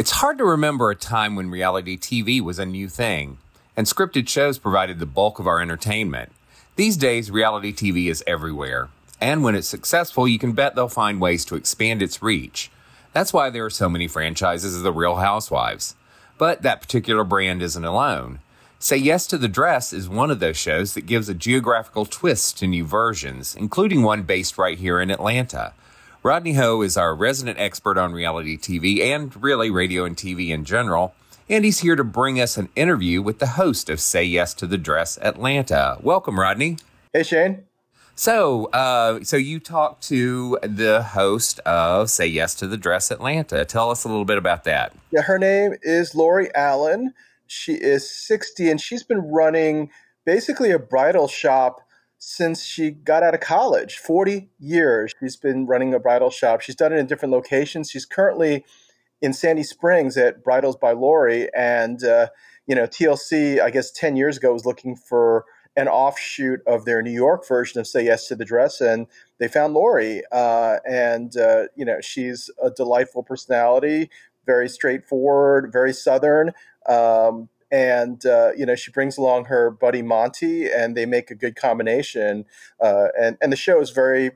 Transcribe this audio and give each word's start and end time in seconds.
It's 0.00 0.12
hard 0.12 0.38
to 0.38 0.46
remember 0.46 0.90
a 0.90 0.96
time 0.96 1.36
when 1.36 1.50
reality 1.50 1.98
TV 1.98 2.40
was 2.40 2.58
a 2.58 2.64
new 2.64 2.88
thing 2.88 3.36
and 3.76 3.86
scripted 3.86 4.30
shows 4.30 4.58
provided 4.58 4.98
the 4.98 5.04
bulk 5.04 5.38
of 5.38 5.46
our 5.46 5.60
entertainment. 5.60 6.32
These 6.76 6.96
days, 6.96 7.30
reality 7.30 7.70
TV 7.70 8.06
is 8.06 8.24
everywhere, 8.26 8.88
and 9.20 9.44
when 9.44 9.54
it's 9.54 9.68
successful, 9.68 10.26
you 10.26 10.38
can 10.38 10.52
bet 10.52 10.74
they'll 10.74 10.88
find 10.88 11.20
ways 11.20 11.44
to 11.44 11.54
expand 11.54 12.00
its 12.00 12.22
reach. 12.22 12.70
That's 13.12 13.34
why 13.34 13.50
there 13.50 13.66
are 13.66 13.68
so 13.68 13.90
many 13.90 14.08
franchises 14.08 14.74
of 14.74 14.84
The 14.84 14.90
Real 14.90 15.16
Housewives. 15.16 15.94
But 16.38 16.62
that 16.62 16.80
particular 16.80 17.22
brand 17.22 17.60
isn't 17.60 17.84
alone. 17.84 18.38
Say 18.78 18.96
Yes 18.96 19.26
to 19.26 19.36
the 19.36 19.48
Dress 19.48 19.92
is 19.92 20.08
one 20.08 20.30
of 20.30 20.40
those 20.40 20.56
shows 20.56 20.94
that 20.94 21.04
gives 21.04 21.28
a 21.28 21.34
geographical 21.34 22.06
twist 22.06 22.56
to 22.60 22.66
new 22.66 22.86
versions, 22.86 23.54
including 23.54 24.02
one 24.02 24.22
based 24.22 24.56
right 24.56 24.78
here 24.78 24.98
in 24.98 25.10
Atlanta. 25.10 25.74
Rodney 26.22 26.52
Ho 26.52 26.82
is 26.82 26.98
our 26.98 27.14
resident 27.14 27.58
expert 27.58 27.96
on 27.96 28.12
reality 28.12 28.58
TV 28.58 29.00
and 29.00 29.34
really 29.42 29.70
radio 29.70 30.04
and 30.04 30.14
TV 30.14 30.50
in 30.50 30.66
general 30.66 31.14
and 31.48 31.64
he's 31.64 31.80
here 31.80 31.96
to 31.96 32.04
bring 32.04 32.38
us 32.38 32.58
an 32.58 32.68
interview 32.76 33.22
with 33.22 33.38
the 33.38 33.46
host 33.46 33.88
of 33.88 34.00
Say 34.00 34.22
Yes 34.22 34.54
to 34.54 34.66
the 34.66 34.78
Dress 34.78 35.18
Atlanta. 35.22 35.96
Welcome, 36.00 36.38
Rodney. 36.38 36.76
Hey, 37.12 37.24
Shane. 37.24 37.64
So, 38.14 38.66
uh, 38.66 39.24
so 39.24 39.36
you 39.36 39.58
talked 39.58 40.04
to 40.08 40.58
the 40.62 41.02
host 41.02 41.58
of 41.60 42.10
Say 42.10 42.26
Yes 42.26 42.54
to 42.56 42.68
the 42.68 42.76
Dress 42.76 43.10
Atlanta. 43.10 43.64
Tell 43.64 43.90
us 43.90 44.04
a 44.04 44.08
little 44.08 44.26
bit 44.26 44.38
about 44.38 44.64
that. 44.64 44.92
Yeah, 45.10 45.22
her 45.22 45.38
name 45.38 45.74
is 45.82 46.14
Lori 46.14 46.54
Allen. 46.54 47.14
She 47.46 47.72
is 47.72 48.08
60 48.08 48.70
and 48.70 48.80
she's 48.80 49.02
been 49.02 49.22
running 49.22 49.90
basically 50.24 50.70
a 50.70 50.78
bridal 50.78 51.26
shop 51.26 51.80
since 52.22 52.62
she 52.62 52.90
got 52.90 53.22
out 53.22 53.34
of 53.34 53.40
college 53.40 53.96
40 53.98 54.50
years 54.58 55.12
she's 55.18 55.36
been 55.36 55.66
running 55.66 55.94
a 55.94 55.98
bridal 55.98 56.30
shop 56.30 56.60
she's 56.60 56.76
done 56.76 56.92
it 56.92 56.98
in 56.98 57.06
different 57.06 57.32
locations 57.32 57.90
she's 57.90 58.06
currently 58.06 58.64
in 59.22 59.32
Sandy 59.32 59.62
Springs 59.62 60.16
at 60.16 60.42
Bridals 60.42 60.76
by 60.76 60.92
Lori, 60.92 61.48
and 61.54 62.02
uh, 62.04 62.28
you 62.66 62.74
know 62.74 62.86
TLC, 62.86 63.60
I 63.60 63.70
guess 63.70 63.90
ten 63.90 64.16
years 64.16 64.36
ago 64.36 64.52
was 64.52 64.64
looking 64.64 64.96
for 64.96 65.44
an 65.76 65.88
offshoot 65.88 66.60
of 66.66 66.84
their 66.84 67.00
New 67.00 67.12
York 67.12 67.46
version 67.46 67.80
of 67.80 67.86
Say 67.86 68.04
Yes 68.04 68.26
to 68.28 68.36
the 68.36 68.44
Dress, 68.44 68.80
and 68.80 69.06
they 69.38 69.48
found 69.48 69.74
Lori, 69.74 70.22
uh, 70.32 70.78
and 70.88 71.36
uh, 71.36 71.64
you 71.76 71.84
know 71.84 72.00
she's 72.00 72.50
a 72.62 72.70
delightful 72.70 73.22
personality, 73.22 74.10
very 74.46 74.68
straightforward, 74.68 75.70
very 75.72 75.92
southern. 75.92 76.52
Um, 76.88 77.48
and 77.70 78.24
uh, 78.26 78.50
you 78.56 78.66
know 78.66 78.74
she 78.74 78.90
brings 78.90 79.16
along 79.18 79.46
her 79.46 79.70
buddy 79.70 80.02
Monte, 80.02 80.70
and 80.70 80.96
they 80.96 81.06
make 81.06 81.30
a 81.30 81.34
good 81.34 81.56
combination. 81.56 82.44
Uh, 82.80 83.08
and 83.20 83.36
and 83.40 83.52
the 83.52 83.56
show 83.56 83.80
is 83.80 83.90
very 83.90 84.32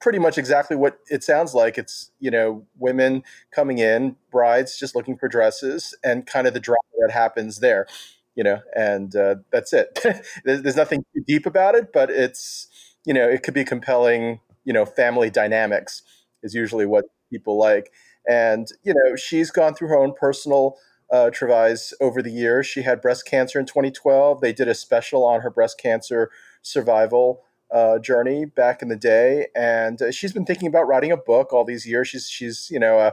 pretty 0.00 0.18
much 0.18 0.38
exactly 0.38 0.76
what 0.76 0.98
it 1.10 1.24
sounds 1.24 1.54
like. 1.54 1.78
It's 1.78 2.10
you 2.20 2.30
know 2.30 2.66
women 2.78 3.22
coming 3.52 3.78
in, 3.78 4.16
brides 4.30 4.78
just 4.78 4.94
looking 4.94 5.16
for 5.16 5.28
dresses, 5.28 5.96
and 6.04 6.26
kind 6.26 6.46
of 6.46 6.54
the 6.54 6.60
drama 6.60 6.78
that 7.00 7.12
happens 7.12 7.60
there. 7.60 7.86
You 8.34 8.44
know, 8.44 8.60
and 8.76 9.14
uh, 9.16 9.36
that's 9.50 9.72
it. 9.72 9.98
there's, 10.44 10.62
there's 10.62 10.76
nothing 10.76 11.04
too 11.14 11.22
deep 11.26 11.46
about 11.46 11.74
it, 11.74 11.92
but 11.92 12.10
it's 12.10 12.68
you 13.04 13.14
know 13.14 13.28
it 13.28 13.42
could 13.42 13.54
be 13.54 13.64
compelling. 13.64 14.40
You 14.64 14.72
know, 14.74 14.84
family 14.84 15.30
dynamics 15.30 16.02
is 16.42 16.54
usually 16.54 16.86
what 16.86 17.06
people 17.32 17.58
like, 17.58 17.90
and 18.28 18.68
you 18.82 18.94
know 18.94 19.16
she's 19.16 19.50
gone 19.50 19.74
through 19.74 19.88
her 19.88 19.98
own 19.98 20.14
personal. 20.18 20.76
Uh, 21.10 21.30
Trevise 21.30 21.94
over 22.02 22.20
the 22.20 22.30
years. 22.30 22.66
She 22.66 22.82
had 22.82 23.00
breast 23.00 23.24
cancer 23.24 23.58
in 23.58 23.64
2012. 23.64 24.42
They 24.42 24.52
did 24.52 24.68
a 24.68 24.74
special 24.74 25.24
on 25.24 25.40
her 25.40 25.48
breast 25.48 25.80
cancer 25.80 26.30
survival 26.60 27.44
uh, 27.70 27.98
journey 27.98 28.44
back 28.44 28.82
in 28.82 28.88
the 28.88 28.96
day, 28.96 29.48
and 29.54 30.00
uh, 30.00 30.10
she's 30.10 30.32
been 30.32 30.46
thinking 30.46 30.68
about 30.68 30.86
writing 30.86 31.12
a 31.12 31.16
book 31.16 31.52
all 31.52 31.64
these 31.64 31.86
years. 31.86 32.08
She's 32.08 32.28
she's 32.28 32.68
you 32.70 32.78
know 32.78 32.98
a, 32.98 33.12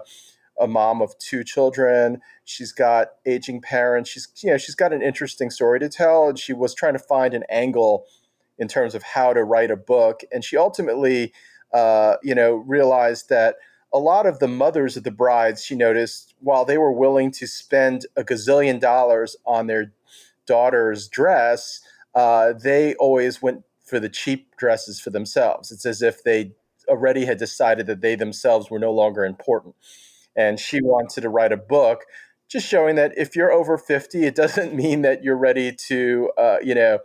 a 0.59 0.67
mom 0.67 1.01
of 1.01 1.17
two 1.17 1.43
children. 1.43 2.21
She's 2.45 2.71
got 2.71 3.09
aging 3.25 3.61
parents. 3.61 4.09
She's 4.09 4.27
you 4.41 4.51
know 4.51 4.57
she's 4.57 4.75
got 4.75 4.93
an 4.93 5.01
interesting 5.01 5.49
story 5.49 5.79
to 5.79 5.89
tell, 5.89 6.29
and 6.29 6.39
she 6.39 6.53
was 6.53 6.73
trying 6.73 6.93
to 6.93 6.99
find 6.99 7.33
an 7.33 7.43
angle 7.49 8.05
in 8.57 8.67
terms 8.67 8.95
of 8.95 9.03
how 9.03 9.33
to 9.33 9.43
write 9.43 9.71
a 9.71 9.75
book, 9.75 10.21
and 10.31 10.43
she 10.43 10.55
ultimately 10.55 11.33
uh, 11.73 12.15
you 12.23 12.35
know 12.35 12.55
realized 12.55 13.29
that 13.29 13.55
a 13.95 13.99
lot 13.99 14.25
of 14.25 14.39
the 14.39 14.47
mothers 14.47 14.97
of 14.97 15.03
the 15.03 15.11
brides 15.11 15.63
she 15.63 15.75
noticed 15.75 16.35
while 16.39 16.65
they 16.65 16.77
were 16.77 16.91
willing 16.91 17.31
to 17.31 17.47
spend 17.47 18.05
a 18.15 18.23
gazillion 18.23 18.79
dollars 18.79 19.35
on 19.45 19.67
their 19.67 19.93
daughter's 20.45 21.07
dress 21.07 21.81
uh, 22.15 22.53
they 22.53 22.95
always 22.95 23.41
went 23.41 23.63
for 23.83 23.99
the 23.99 24.09
cheap 24.09 24.55
dresses 24.55 24.99
for 24.99 25.09
themselves. 25.09 25.71
It's 25.71 25.85
as 25.85 26.01
if 26.01 26.23
they 26.23 26.53
already 26.87 27.25
had 27.25 27.37
decided 27.37 27.87
that 27.87 28.01
they 28.01 28.15
themselves 28.15 28.71
were 28.71 28.79
no 28.79 28.91
longer 28.91 29.25
important. 29.25 29.75
And 30.35 30.59
she 30.59 30.81
wanted 30.81 31.21
to 31.21 31.29
write 31.29 31.51
a 31.51 31.57
book 31.57 32.05
just 32.47 32.67
showing 32.67 32.95
that 32.95 33.11
if 33.17 33.35
you're 33.35 33.51
over 33.51 33.77
50, 33.77 34.23
it 34.23 34.35
doesn't 34.35 34.73
mean 34.75 35.01
that 35.01 35.23
you're 35.23 35.37
ready 35.37 35.73
to, 35.87 36.31
uh, 36.37 36.57
you 36.63 36.73
know, 36.73 36.99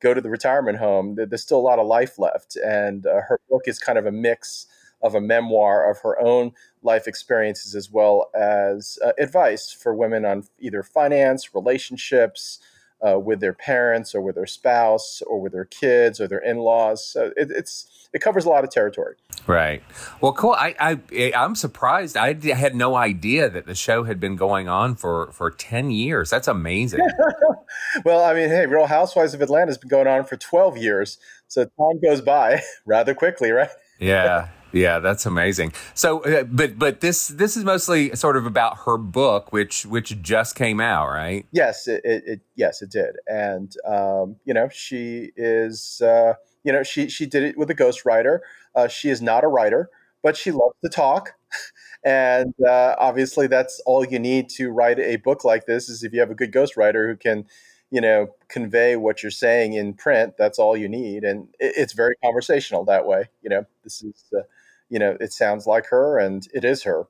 go 0.00 0.12
to 0.12 0.20
the 0.20 0.30
retirement 0.30 0.78
home. 0.78 1.14
There's 1.16 1.42
still 1.42 1.58
a 1.58 1.60
lot 1.60 1.78
of 1.78 1.86
life 1.86 2.18
left. 2.18 2.56
And 2.56 3.06
uh, 3.06 3.20
her 3.28 3.40
book 3.48 3.62
is 3.66 3.78
kind 3.78 3.98
of 3.98 4.06
a 4.06 4.12
mix 4.12 4.66
of 5.02 5.14
a 5.14 5.20
memoir 5.20 5.90
of 5.90 5.98
her 6.00 6.18
own 6.20 6.52
life 6.82 7.06
experiences 7.06 7.74
as 7.74 7.90
well 7.90 8.30
as 8.34 8.98
uh, 9.04 9.12
advice 9.18 9.72
for 9.72 9.94
women 9.94 10.24
on 10.24 10.44
either 10.58 10.82
finance, 10.82 11.54
relationships, 11.54 12.58
uh, 13.06 13.18
with 13.18 13.40
their 13.40 13.52
parents 13.52 14.14
or 14.14 14.20
with 14.20 14.34
their 14.34 14.46
spouse 14.46 15.22
or 15.26 15.40
with 15.40 15.52
their 15.52 15.64
kids 15.64 16.20
or 16.20 16.26
their 16.26 16.38
in-laws. 16.38 17.06
So 17.06 17.32
it, 17.36 17.50
it's 17.50 18.08
it 18.12 18.20
covers 18.20 18.44
a 18.44 18.48
lot 18.48 18.64
of 18.64 18.70
territory. 18.70 19.16
Right. 19.46 19.82
Well, 20.20 20.32
cool. 20.32 20.52
I, 20.52 20.74
I 21.12 21.32
I'm 21.36 21.54
surprised. 21.54 22.16
I 22.16 22.34
had 22.54 22.74
no 22.74 22.96
idea 22.96 23.50
that 23.50 23.66
the 23.66 23.74
show 23.74 24.04
had 24.04 24.18
been 24.18 24.36
going 24.36 24.68
on 24.68 24.94
for 24.94 25.30
for 25.32 25.50
ten 25.50 25.90
years. 25.90 26.30
That's 26.30 26.48
amazing. 26.48 27.06
well, 28.04 28.24
I 28.24 28.34
mean, 28.34 28.48
hey, 28.48 28.66
Real 28.66 28.86
Housewives 28.86 29.34
of 29.34 29.42
Atlanta 29.42 29.66
has 29.66 29.78
been 29.78 29.90
going 29.90 30.06
on 30.06 30.24
for 30.24 30.36
twelve 30.36 30.76
years, 30.78 31.18
so 31.48 31.64
time 31.64 32.00
goes 32.02 32.20
by 32.22 32.62
rather 32.86 33.14
quickly, 33.14 33.50
right? 33.50 33.70
Yeah. 33.98 34.48
Yeah, 34.72 34.98
that's 34.98 35.26
amazing. 35.26 35.72
So, 35.94 36.20
uh, 36.24 36.44
but 36.44 36.78
but 36.78 37.00
this 37.00 37.28
this 37.28 37.56
is 37.56 37.64
mostly 37.64 38.14
sort 38.14 38.36
of 38.36 38.46
about 38.46 38.78
her 38.84 38.98
book, 38.98 39.52
which 39.52 39.86
which 39.86 40.20
just 40.22 40.54
came 40.54 40.80
out, 40.80 41.08
right? 41.08 41.46
Yes, 41.52 41.88
it, 41.88 42.02
it, 42.04 42.24
it 42.26 42.40
yes 42.56 42.82
it 42.82 42.90
did, 42.90 43.16
and 43.26 43.74
um, 43.86 44.36
you 44.44 44.52
know 44.52 44.68
she 44.68 45.30
is 45.36 46.00
uh, 46.02 46.34
you 46.64 46.72
know 46.72 46.82
she 46.82 47.08
she 47.08 47.26
did 47.26 47.42
it 47.42 47.56
with 47.56 47.70
a 47.70 47.74
ghostwriter. 47.74 48.40
Uh, 48.74 48.88
she 48.88 49.08
is 49.08 49.22
not 49.22 49.44
a 49.44 49.48
writer, 49.48 49.88
but 50.22 50.36
she 50.36 50.50
loves 50.50 50.74
to 50.82 50.90
talk, 50.90 51.34
and 52.04 52.52
uh, 52.66 52.96
obviously 52.98 53.46
that's 53.46 53.80
all 53.86 54.04
you 54.04 54.18
need 54.18 54.48
to 54.50 54.70
write 54.70 54.98
a 54.98 55.16
book 55.16 55.44
like 55.44 55.66
this. 55.66 55.88
Is 55.88 56.02
if 56.02 56.12
you 56.12 56.20
have 56.20 56.30
a 56.30 56.34
good 56.34 56.52
ghostwriter 56.52 57.08
who 57.08 57.16
can 57.16 57.46
you 57.90 58.00
know 58.00 58.28
convey 58.48 58.96
what 58.96 59.22
you're 59.22 59.30
saying 59.30 59.74
in 59.74 59.94
print 59.94 60.34
that's 60.36 60.58
all 60.58 60.76
you 60.76 60.88
need 60.88 61.22
and 61.22 61.48
it, 61.60 61.72
it's 61.76 61.92
very 61.92 62.16
conversational 62.22 62.84
that 62.84 63.06
way 63.06 63.28
you 63.42 63.48
know 63.48 63.64
this 63.84 64.02
is 64.02 64.24
uh, 64.36 64.42
you 64.88 64.98
know, 64.98 65.16
it 65.20 65.32
sounds 65.32 65.66
like 65.66 65.86
her 65.86 66.18
and 66.18 66.46
it 66.54 66.64
is 66.64 66.82
her, 66.84 67.06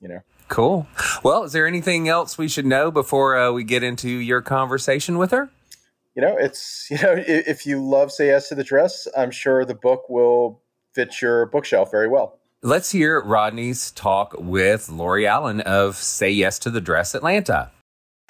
you 0.00 0.08
know. 0.08 0.20
Cool. 0.48 0.86
Well, 1.22 1.44
is 1.44 1.52
there 1.52 1.66
anything 1.66 2.08
else 2.08 2.36
we 2.36 2.48
should 2.48 2.66
know 2.66 2.90
before 2.90 3.36
uh, 3.36 3.52
we 3.52 3.64
get 3.64 3.82
into 3.82 4.08
your 4.08 4.42
conversation 4.42 5.18
with 5.18 5.30
her? 5.30 5.50
You 6.14 6.22
know, 6.22 6.36
it's, 6.36 6.86
you 6.90 6.98
know, 6.98 7.14
if 7.16 7.66
you 7.66 7.82
love 7.82 8.12
Say 8.12 8.26
Yes 8.26 8.48
to 8.48 8.54
the 8.54 8.64
Dress, 8.64 9.08
I'm 9.16 9.30
sure 9.30 9.64
the 9.64 9.74
book 9.74 10.08
will 10.08 10.60
fit 10.94 11.22
your 11.22 11.46
bookshelf 11.46 11.90
very 11.90 12.08
well. 12.08 12.38
Let's 12.64 12.92
hear 12.92 13.20
Rodney's 13.20 13.90
talk 13.90 14.34
with 14.38 14.88
Lori 14.88 15.26
Allen 15.26 15.62
of 15.62 15.96
Say 15.96 16.30
Yes 16.30 16.58
to 16.60 16.70
the 16.70 16.80
Dress 16.80 17.14
Atlanta. 17.14 17.72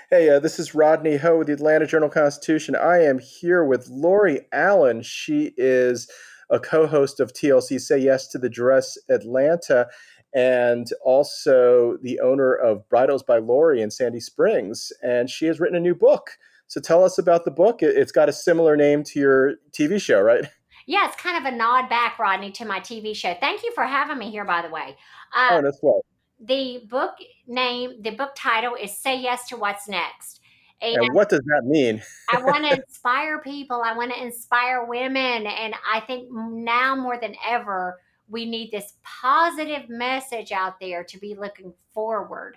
Hey, 0.08 0.28
uh, 0.28 0.38
this 0.38 0.58
is 0.58 0.74
Rodney 0.74 1.16
Ho 1.16 1.38
with 1.38 1.46
the 1.48 1.54
Atlanta 1.54 1.86
Journal 1.86 2.08
Constitution. 2.08 2.76
I 2.76 2.98
am 2.98 3.18
here 3.18 3.64
with 3.64 3.88
Lori 3.88 4.46
Allen. 4.52 5.02
She 5.02 5.54
is 5.56 6.10
a 6.52 6.60
co-host 6.60 7.18
of 7.18 7.32
TLC 7.32 7.80
Say 7.80 7.98
Yes 7.98 8.28
to 8.28 8.38
the 8.38 8.48
Dress 8.48 8.96
Atlanta, 9.08 9.88
and 10.34 10.86
also 11.04 11.96
the 12.02 12.20
owner 12.20 12.54
of 12.54 12.88
Bridals 12.88 13.22
by 13.22 13.38
Lori 13.38 13.82
in 13.82 13.90
Sandy 13.90 14.20
Springs. 14.20 14.92
And 15.02 15.28
she 15.28 15.46
has 15.46 15.58
written 15.58 15.76
a 15.76 15.80
new 15.80 15.94
book. 15.94 16.30
So 16.68 16.80
tell 16.80 17.04
us 17.04 17.18
about 17.18 17.44
the 17.44 17.50
book. 17.50 17.82
It's 17.82 18.12
got 18.12 18.28
a 18.28 18.32
similar 18.32 18.76
name 18.76 19.02
to 19.04 19.18
your 19.18 19.54
TV 19.72 20.00
show, 20.00 20.20
right? 20.20 20.44
Yeah, 20.86 21.06
it's 21.06 21.20
kind 21.20 21.36
of 21.36 21.52
a 21.52 21.56
nod 21.56 21.88
back, 21.88 22.18
Rodney, 22.18 22.50
to 22.52 22.64
my 22.64 22.80
TV 22.80 23.14
show. 23.14 23.34
Thank 23.40 23.62
you 23.62 23.72
for 23.74 23.84
having 23.84 24.18
me 24.18 24.30
here, 24.30 24.44
by 24.44 24.62
the 24.62 24.70
way. 24.70 24.96
Uh, 25.36 25.48
oh, 25.52 25.62
that's 25.62 25.78
right. 25.82 26.00
The 26.44 26.86
book 26.88 27.12
name, 27.46 28.02
the 28.02 28.10
book 28.10 28.30
title 28.36 28.74
is 28.74 28.96
Say 28.96 29.20
Yes 29.20 29.46
to 29.48 29.56
What's 29.56 29.86
Next. 29.86 30.40
And, 30.82 30.96
and 30.96 31.14
what 31.14 31.28
does 31.28 31.40
that 31.40 31.62
mean? 31.64 32.02
I 32.30 32.42
want 32.42 32.64
to 32.64 32.82
inspire 32.86 33.38
people. 33.38 33.82
I 33.84 33.96
want 33.96 34.12
to 34.12 34.20
inspire 34.20 34.84
women. 34.84 35.46
And 35.46 35.74
I 35.90 36.00
think 36.00 36.28
now 36.30 36.96
more 36.96 37.18
than 37.20 37.34
ever, 37.48 38.00
we 38.28 38.46
need 38.46 38.70
this 38.72 38.94
positive 39.04 39.88
message 39.88 40.52
out 40.52 40.80
there 40.80 41.04
to 41.04 41.18
be 41.18 41.34
looking 41.34 41.72
forward. 41.94 42.56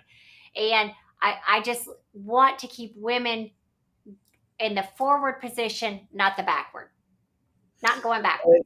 And 0.56 0.90
I, 1.22 1.36
I 1.48 1.62
just 1.62 1.88
want 2.12 2.58
to 2.60 2.66
keep 2.66 2.94
women 2.96 3.50
in 4.58 4.74
the 4.74 4.84
forward 4.96 5.40
position, 5.40 6.00
not 6.12 6.36
the 6.36 6.42
backward, 6.42 6.88
not 7.82 8.02
going 8.02 8.22
backward. 8.22 8.62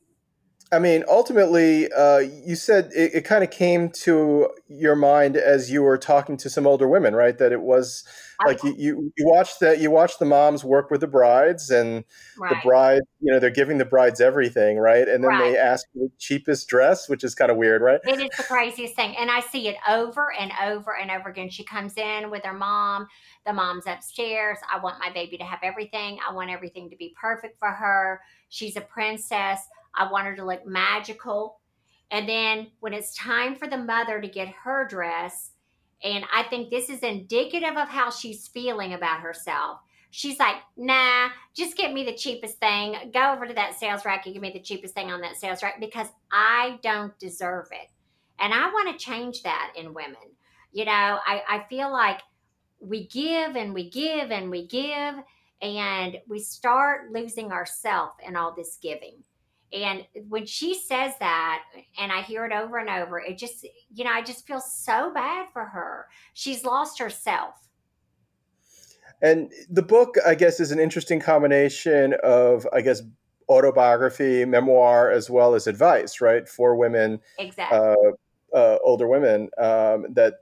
I 0.73 0.79
mean, 0.79 1.03
ultimately, 1.09 1.91
uh, 1.93 2.19
you 2.19 2.55
said 2.55 2.93
it, 2.95 3.13
it 3.15 3.25
kind 3.25 3.43
of 3.43 3.51
came 3.51 3.91
to 3.91 4.51
your 4.69 4.95
mind 4.95 5.37
as 5.37 5.69
you 5.69 5.83
were 5.83 5.99
talking 5.99 6.37
to 6.39 6.49
some 6.49 6.65
older 6.65 6.87
women, 6.87 7.15
right? 7.15 7.37
That 7.37 7.51
it 7.51 7.61
was 7.61 8.05
like 8.47 8.63
you, 8.63 8.75
you, 8.79 9.13
you 9.19 9.27
watch 9.27 9.59
that 9.59 9.81
you 9.81 9.91
watch 9.91 10.19
the 10.19 10.27
moms 10.27 10.63
work 10.63 10.89
with 10.89 11.01
the 11.01 11.09
brides, 11.09 11.71
and 11.71 12.05
right. 12.39 12.51
the 12.51 12.57
bride, 12.63 13.03
you 13.21 13.33
know, 13.33 13.41
they're 13.41 13.51
giving 13.51 13.79
the 13.79 13.85
brides 13.85 14.21
everything, 14.21 14.79
right? 14.79 15.09
And 15.09 15.25
then 15.25 15.31
right. 15.31 15.51
they 15.51 15.59
ask 15.59 15.87
for 15.93 15.99
the 16.05 16.11
cheapest 16.19 16.69
dress, 16.69 17.09
which 17.09 17.25
is 17.25 17.35
kind 17.35 17.51
of 17.51 17.57
weird, 17.57 17.83
right? 17.83 17.99
It 18.05 18.21
is 18.21 18.31
the 18.37 18.45
craziest 18.45 18.95
thing, 18.95 19.17
and 19.19 19.29
I 19.29 19.41
see 19.41 19.67
it 19.67 19.77
over 19.89 20.33
and 20.39 20.53
over 20.63 20.97
and 20.97 21.11
over 21.11 21.31
again. 21.31 21.51
She 21.51 21.65
comes 21.65 21.95
in 21.97 22.31
with 22.31 22.45
her 22.45 22.55
mom. 22.55 23.09
The 23.45 23.53
mom's 23.53 23.89
upstairs. 23.89 24.59
I 24.73 24.79
want 24.79 25.01
my 25.01 25.11
baby 25.11 25.37
to 25.39 25.45
have 25.45 25.61
everything. 25.65 26.19
I 26.27 26.33
want 26.33 26.51
everything 26.51 26.91
to 26.91 26.97
be 26.97 27.13
perfect 27.21 27.59
for 27.59 27.71
her. 27.73 28.21
She's 28.51 28.77
a 28.77 28.83
princess 28.83 29.67
I 29.95 30.11
want 30.11 30.27
her 30.27 30.37
to 30.37 30.45
look 30.45 30.67
magical. 30.67 31.59
And 32.11 32.29
then 32.29 32.69
when 32.81 32.93
it's 32.93 33.15
time 33.15 33.57
for 33.57 33.69
the 33.69 33.77
mother 33.77 34.21
to 34.21 34.29
get 34.29 34.49
her 34.65 34.87
dress, 34.87 35.51
and 36.03 36.25
I 36.33 36.45
think 36.45 36.71
this 36.71 36.89
is 36.89 37.01
indicative 37.01 37.77
of 37.77 37.89
how 37.89 38.11
she's 38.11 38.49
feeling 38.49 38.95
about 38.95 39.21
herself. 39.21 39.81
She's 40.11 40.39
like, 40.39 40.57
nah, 40.77 41.29
just 41.55 41.77
get 41.77 41.93
me 41.93 42.05
the 42.05 42.17
cheapest 42.17 42.59
thing. 42.59 42.97
Go 43.13 43.33
over 43.33 43.47
to 43.47 43.55
that 43.55 43.79
sales 43.79 44.05
rack 44.05 44.27
and 44.27 44.35
give 44.35 44.43
me 44.43 44.53
the 44.53 44.61
cheapest 44.61 44.95
thing 44.95 45.13
on 45.13 45.21
that 45.21 45.37
sales 45.37 45.63
rack 45.63 45.79
because 45.79 46.09
I 46.33 46.79
don't 46.83 47.17
deserve 47.19 47.69
it. 47.71 47.89
And 48.41 48.53
I 48.53 48.67
want 48.69 48.99
to 48.99 49.05
change 49.05 49.43
that 49.43 49.73
in 49.77 49.95
women. 49.95 50.17
You 50.73 50.87
know, 50.87 50.91
I, 50.91 51.43
I 51.49 51.67
feel 51.69 51.93
like 51.93 52.23
we 52.81 53.07
give 53.07 53.55
and 53.57 53.75
we 53.75 53.91
give 53.91 54.31
and 54.31 54.51
we 54.51 54.67
give, 54.67 55.15
and 55.63 56.17
we 56.27 56.39
start 56.39 57.13
losing 57.13 57.53
ourselves 57.53 58.15
in 58.27 58.35
all 58.35 58.55
this 58.55 58.79
giving. 58.83 59.23
And 59.73 60.05
when 60.29 60.47
she 60.47 60.75
says 60.75 61.13
that, 61.21 61.63
and 61.99 62.11
I 62.11 62.23
hear 62.23 62.45
it 62.45 62.53
over 62.53 62.79
and 62.79 62.89
over, 62.89 63.21
it 63.21 63.39
just, 63.39 63.67
you 63.95 64.05
know, 64.05 64.11
I 64.11 64.23
just 64.23 64.47
feel 64.47 64.61
so 64.61 65.13
bad 65.15 65.47
for 65.53 65.65
her. 65.65 66.07
She's 66.35 66.65
lost 66.65 66.99
herself. 66.99 67.55
And 69.23 69.53
the 69.69 69.83
book, 69.83 70.17
I 70.27 70.35
guess, 70.35 70.61
is 70.61 70.73
an 70.73 70.81
interesting 70.81 71.21
combination 71.21 72.15
of, 72.23 72.67
I 72.73 72.81
guess, 72.81 73.03
autobiography, 73.49 74.45
memoir, 74.45 75.11
as 75.11 75.29
well 75.29 75.55
as 75.55 75.67
advice, 75.67 76.21
right, 76.21 76.49
for 76.49 76.75
women, 76.77 77.21
exactly, 77.39 77.79
uh, 77.79 78.57
uh, 78.57 78.79
older 78.83 79.09
women 79.09 79.51
um, 79.59 80.07
that 80.15 80.35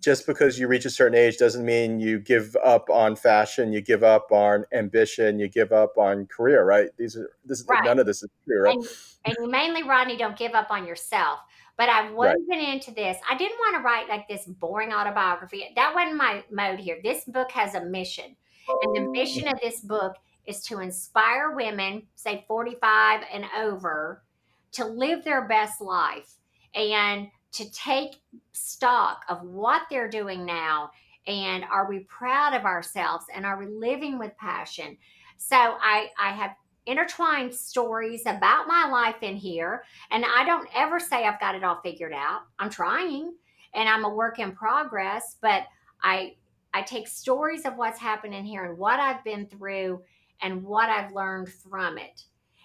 just 0.00 0.26
because 0.26 0.58
you 0.58 0.68
reach 0.68 0.84
a 0.84 0.90
certain 0.90 1.16
age 1.16 1.38
doesn't 1.38 1.64
mean 1.64 2.00
you 2.00 2.18
give 2.18 2.56
up 2.64 2.88
on 2.90 3.16
fashion, 3.16 3.72
you 3.72 3.80
give 3.80 4.02
up 4.02 4.30
on 4.30 4.64
ambition, 4.72 5.38
you 5.38 5.48
give 5.48 5.72
up 5.72 5.96
on 5.96 6.26
career, 6.26 6.64
right? 6.64 6.88
These 6.98 7.16
are 7.16 7.30
this 7.44 7.64
right. 7.68 7.84
none 7.84 7.98
of 7.98 8.06
this 8.06 8.22
is 8.22 8.28
true, 8.46 8.62
right? 8.62 8.74
And, 8.74 8.86
and 9.24 9.36
you 9.40 9.50
mainly, 9.50 9.82
Rodney, 9.82 10.16
don't 10.16 10.36
give 10.36 10.52
up 10.52 10.70
on 10.70 10.86
yourself. 10.86 11.40
But 11.76 11.88
I 11.88 12.10
wasn't 12.10 12.48
right. 12.48 12.68
into 12.74 12.92
this. 12.92 13.16
I 13.30 13.36
didn't 13.36 13.56
want 13.58 13.76
to 13.76 13.82
write 13.82 14.08
like 14.08 14.26
this 14.26 14.46
boring 14.46 14.92
autobiography. 14.92 15.64
That 15.76 15.94
wasn't 15.94 16.16
my 16.16 16.42
mode 16.50 16.80
here. 16.80 16.98
This 17.02 17.24
book 17.24 17.52
has 17.52 17.74
a 17.74 17.84
mission. 17.84 18.36
And 18.82 18.96
the 18.96 19.10
mission 19.10 19.46
of 19.48 19.60
this 19.60 19.80
book 19.80 20.16
is 20.44 20.60
to 20.64 20.80
inspire 20.80 21.54
women, 21.54 22.02
say 22.16 22.44
45 22.48 23.22
and 23.32 23.44
over, 23.56 24.24
to 24.72 24.84
live 24.84 25.24
their 25.24 25.46
best 25.46 25.80
life. 25.80 26.34
And 26.74 27.28
to 27.52 27.70
take 27.72 28.16
stock 28.52 29.24
of 29.28 29.42
what 29.42 29.82
they're 29.90 30.08
doing 30.10 30.44
now 30.44 30.90
and 31.26 31.64
are 31.70 31.88
we 31.88 32.00
proud 32.00 32.54
of 32.54 32.64
ourselves 32.64 33.26
and 33.34 33.44
are 33.44 33.58
we 33.58 33.66
living 33.66 34.18
with 34.18 34.36
passion? 34.38 34.96
So 35.36 35.56
i 35.56 36.08
i 36.20 36.32
have 36.32 36.52
intertwined 36.86 37.54
stories 37.54 38.22
about 38.22 38.66
my 38.66 38.88
life 38.90 39.22
in 39.22 39.36
here 39.36 39.84
and 40.10 40.24
i 40.24 40.42
don't 40.44 40.68
ever 40.74 40.98
say 40.98 41.26
i've 41.26 41.38
got 41.38 41.54
it 41.54 41.62
all 41.62 41.80
figured 41.82 42.14
out. 42.14 42.42
I'm 42.58 42.70
trying 42.70 43.34
and 43.74 43.88
i'm 43.88 44.04
a 44.04 44.14
work 44.14 44.38
in 44.38 44.52
progress 44.52 45.36
but 45.40 45.64
i 46.02 46.34
i 46.72 46.82
take 46.82 47.06
stories 47.08 47.64
of 47.66 47.76
what's 47.76 47.98
happening 47.98 48.44
here 48.44 48.64
and 48.64 48.78
what 48.78 49.00
i've 49.00 49.22
been 49.24 49.46
through 49.46 50.02
and 50.40 50.62
what 50.62 50.88
i've 50.88 51.12
learned 51.12 51.48
from 51.48 51.98
it 51.98 52.24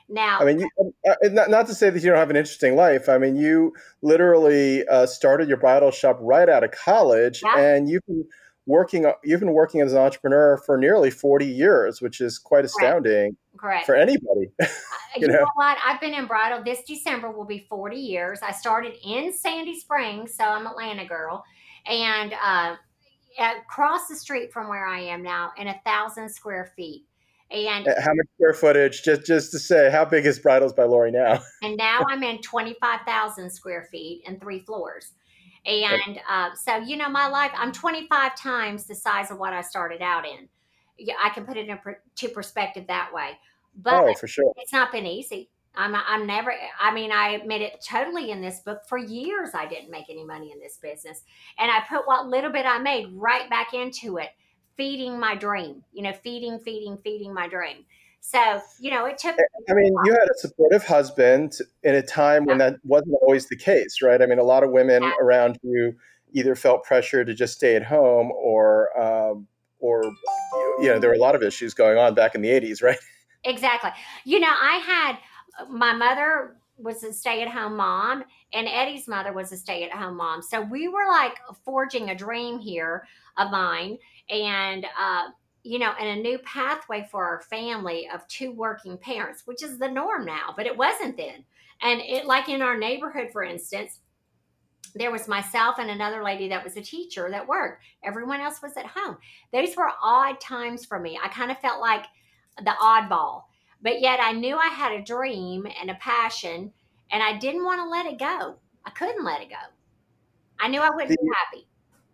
now, 0.10 0.40
I 0.40 0.46
mean, 0.46 0.60
you, 0.60 0.70
uh, 1.08 1.12
uh, 1.12 1.30
not, 1.30 1.50
not 1.50 1.68
to 1.68 1.76
say 1.76 1.90
that 1.90 2.04
you 2.04 2.10
don't 2.10 2.18
have 2.18 2.30
an 2.30 2.36
interesting 2.36 2.76
life. 2.76 3.08
I 3.08 3.18
mean, 3.18 3.36
you 3.36 3.74
literally 4.02 4.86
uh, 4.88 5.06
started 5.06 5.48
your 5.48 5.58
bridal 5.58 5.92
shop 5.92 6.18
right 6.22 6.50
out 6.50 6.64
of 6.64 6.72
college, 6.72 7.42
yeah. 7.44 7.58
and 7.58 7.90
you've 7.90 8.06
been 8.06 8.26
working. 8.66 9.06
Uh, 9.06 9.14
you've 9.24 9.40
been 9.40 9.54
working 9.54 9.82
as 9.82 9.94
an 9.94 10.00
entrepreneur 10.00 10.58
for 10.66 10.78
nearly 10.78 11.10
forty 11.10 11.48
years, 11.48 12.02
which 12.02 12.22
is 12.22 12.38
quite 12.38 12.66
astounding. 12.66 13.38
Correct. 13.58 13.86
For 13.86 13.96
anybody. 13.96 14.52
you, 14.60 14.68
you 15.18 15.28
know? 15.28 15.36
know? 15.36 15.48
what? 15.56 15.78
I've 15.86 16.02
been 16.02 16.14
in 16.14 16.28
bridal. 16.28 16.64
This 16.64 16.84
December 16.86 17.32
will 17.32 17.46
be 17.46 17.66
forty 17.70 17.98
years. 17.98 18.40
I 18.42 18.52
started 18.52 18.96
in 19.06 19.32
Sandy 19.34 19.80
Springs, 19.80 20.36
so 20.36 20.44
I'm 20.44 20.68
Atlanta 20.68 21.06
girl, 21.06 21.46
and 21.86 22.34
uh, 22.44 22.76
across 23.40 24.08
the 24.08 24.16
street 24.16 24.52
from 24.52 24.68
where 24.68 24.86
I 24.86 25.00
am 25.00 25.24
now, 25.24 25.52
in 25.58 25.68
a 25.68 25.80
thousand 25.86 26.30
square 26.30 26.72
feet. 26.76 27.06
And 27.54 27.88
uh, 27.88 27.94
how 28.02 28.14
much 28.14 28.28
square 28.36 28.54
footage? 28.54 29.04
Just 29.04 29.26
just 29.26 29.52
to 29.52 29.60
say, 29.60 29.92
how 29.92 30.06
big 30.06 30.26
is 30.26 30.40
Bridals 30.40 30.74
by 30.74 30.84
Lori 30.84 31.12
now? 31.12 31.40
and 31.62 31.78
now 31.78 32.02
I'm 32.10 32.24
in 32.24 32.42
twenty 32.42 32.76
five 32.82 33.02
thousand 33.06 33.50
square 33.52 33.88
feet 33.92 34.24
and 34.28 34.42
three 34.42 34.60
floors. 34.60 35.14
And 35.66 36.20
uh, 36.30 36.50
so, 36.56 36.78
you 36.78 36.98
know, 36.98 37.10
my 37.10 37.28
life, 37.28 37.52
I'm 37.56 37.72
25 37.72 38.36
times 38.36 38.86
the 38.86 38.96
size 38.96 39.32
of 39.32 39.38
what 39.38 39.54
I 39.54 39.62
started 39.62 40.02
out 40.02 40.26
in. 40.26 40.50
yeah, 40.98 41.14
I 41.24 41.30
can 41.30 41.46
put 41.46 41.58
it 41.58 41.70
into 41.70 42.34
perspective 42.34 42.86
that 42.88 43.12
way. 43.14 43.32
But 43.76 43.94
oh, 43.94 44.14
for 44.14 44.28
sure. 44.28 44.52
it's 44.58 44.74
not 44.74 44.92
been 44.92 45.06
easy. 45.06 45.50
I'm, 45.76 45.96
I'm 45.96 46.28
never, 46.28 46.54
I 46.80 46.94
mean, 46.94 47.12
I 47.12 47.30
admit 47.30 47.62
it 47.62 47.84
totally 47.84 48.30
in 48.30 48.42
this 48.42 48.60
book. 48.60 48.82
For 48.88 48.98
years, 48.98 49.52
I 49.56 49.66
didn't 49.66 49.90
make 49.90 50.10
any 50.10 50.24
money 50.24 50.52
in 50.52 50.60
this 50.60 50.78
business. 50.78 51.24
And 51.58 51.72
I 51.72 51.80
put 51.90 52.06
what 52.06 52.28
little 52.28 52.52
bit 52.52 52.66
I 52.66 52.78
made 52.78 53.08
right 53.14 53.50
back 53.50 53.74
into 53.74 54.18
it, 54.18 54.30
feeding 54.78 55.20
my 55.20 55.36
dream, 55.36 55.84
you 55.92 56.04
know, 56.04 56.14
feeding, 56.14 56.60
feeding, 56.60 56.98
feeding 57.04 57.34
my 57.34 57.48
dream. 57.48 57.86
So, 58.22 58.62
you 58.80 58.90
know, 58.90 59.06
it 59.06 59.18
took. 59.18 59.36
I 59.70 59.74
mean, 59.74 59.94
you 60.06 60.14
had 60.14 60.30
a 60.30 60.38
supportive 60.38 60.86
husband 60.86 61.58
in 61.84 61.96
a 61.96 62.02
time 62.02 62.46
when 62.46 62.58
that 62.60 62.76
wasn't 62.84 63.16
always 63.22 63.50
the 63.50 63.58
case, 63.58 64.02
right? 64.02 64.22
I 64.22 64.26
mean, 64.26 64.40
a 64.40 64.44
lot 64.44 64.64
of 64.64 64.72
women 64.72 65.04
yeah. 65.04 65.12
around 65.20 65.60
you 65.62 65.96
either 66.32 66.56
felt 66.56 66.84
pressure 66.84 67.26
to 67.26 67.34
just 67.34 67.56
stay 67.56 67.76
at 67.76 67.84
home 67.84 68.32
or, 68.32 68.98
um, 69.00 69.48
or, 69.80 70.04
you 70.80 70.88
know, 70.88 71.00
there 71.00 71.10
were 71.10 71.18
a 71.18 71.20
lot 71.20 71.36
of 71.36 71.44
issues 71.44 71.74
going 71.74 71.98
on 71.98 72.14
back 72.14 72.34
in 72.34 72.42
the 72.42 72.50
80s, 72.50 72.82
right? 72.82 72.98
Exactly. 73.44 73.92
You 74.24 74.40
know, 74.40 74.48
I 74.50 74.78
had 74.78 75.18
my 75.70 75.94
mother 75.94 76.56
was 76.78 77.04
a 77.04 77.14
stay 77.14 77.42
at 77.42 77.50
home 77.50 77.78
mom, 77.78 78.24
and 78.54 78.68
Eddie's 78.68 79.08
mother 79.08 79.34
was 79.34 79.52
a 79.52 79.58
stay 79.58 79.84
at 79.84 79.92
home 79.92 80.18
mom. 80.18 80.42
So 80.42 80.62
we 80.62 80.88
were 80.88 81.08
like 81.08 81.38
forging 81.64 82.10
a 82.10 82.16
dream 82.16 82.60
here 82.60 83.08
of 83.38 83.52
mine, 83.52 83.98
and 84.30 84.86
uh, 85.00 85.30
you 85.64 85.80
know, 85.80 85.94
and 86.00 86.20
a 86.20 86.22
new 86.22 86.38
pathway 86.40 87.08
for 87.10 87.24
our 87.26 87.42
family 87.42 88.10
of 88.14 88.28
two 88.28 88.52
working 88.52 88.98
parents, 88.98 89.44
which 89.46 89.64
is 89.64 89.80
the 89.80 89.88
norm 89.88 90.26
now, 90.26 90.54
but 90.56 90.66
it 90.66 90.76
wasn't 90.76 91.16
then. 91.16 91.46
And 91.82 92.02
it, 92.02 92.26
like 92.26 92.50
in 92.50 92.62
our 92.62 92.78
neighborhood, 92.78 93.30
for 93.32 93.44
instance, 93.44 94.00
there 94.94 95.12
was 95.12 95.28
myself 95.28 95.80
and 95.80 95.90
another 95.90 96.22
lady 96.22 96.50
that 96.50 96.64
was 96.64 96.76
a 96.76 96.82
teacher 96.82 97.30
that 97.30 97.48
worked. 97.48 97.84
Everyone 98.04 98.42
else 98.42 98.62
was 98.62 98.76
at 98.76 98.86
home. 98.86 99.18
Those 99.54 99.76
were 99.76 99.90
odd 100.02 100.40
times 100.42 100.86
for 100.86 101.00
me. 101.00 101.18
I 101.24 101.30
kind 101.30 101.50
of 101.50 101.58
felt 101.60 101.80
like 101.80 102.06
the 102.58 102.76
oddball 102.82 103.44
but 103.84 104.00
yet 104.00 104.20
I 104.22 104.32
knew 104.32 104.58
I 104.58 104.70
had 104.70 104.94
a 104.94 105.04
dream 105.04 105.68
and 105.80 105.92
a 105.92 105.96
passion, 105.96 106.72
and 107.12 107.22
I 107.22 107.38
didn't 107.38 107.66
want 107.66 107.82
to 107.82 107.88
let 107.88 108.06
it 108.06 108.18
go. 108.18 108.56
I 108.86 108.90
couldn't 108.92 109.24
let 109.24 109.42
it 109.42 109.50
go. 109.50 109.56
I 110.60 110.70
knew 110.70 110.80
I 110.80 110.90
wouldn't 110.90 111.10
the, 111.10 111.18
be 111.22 111.30
happy. 111.36 111.68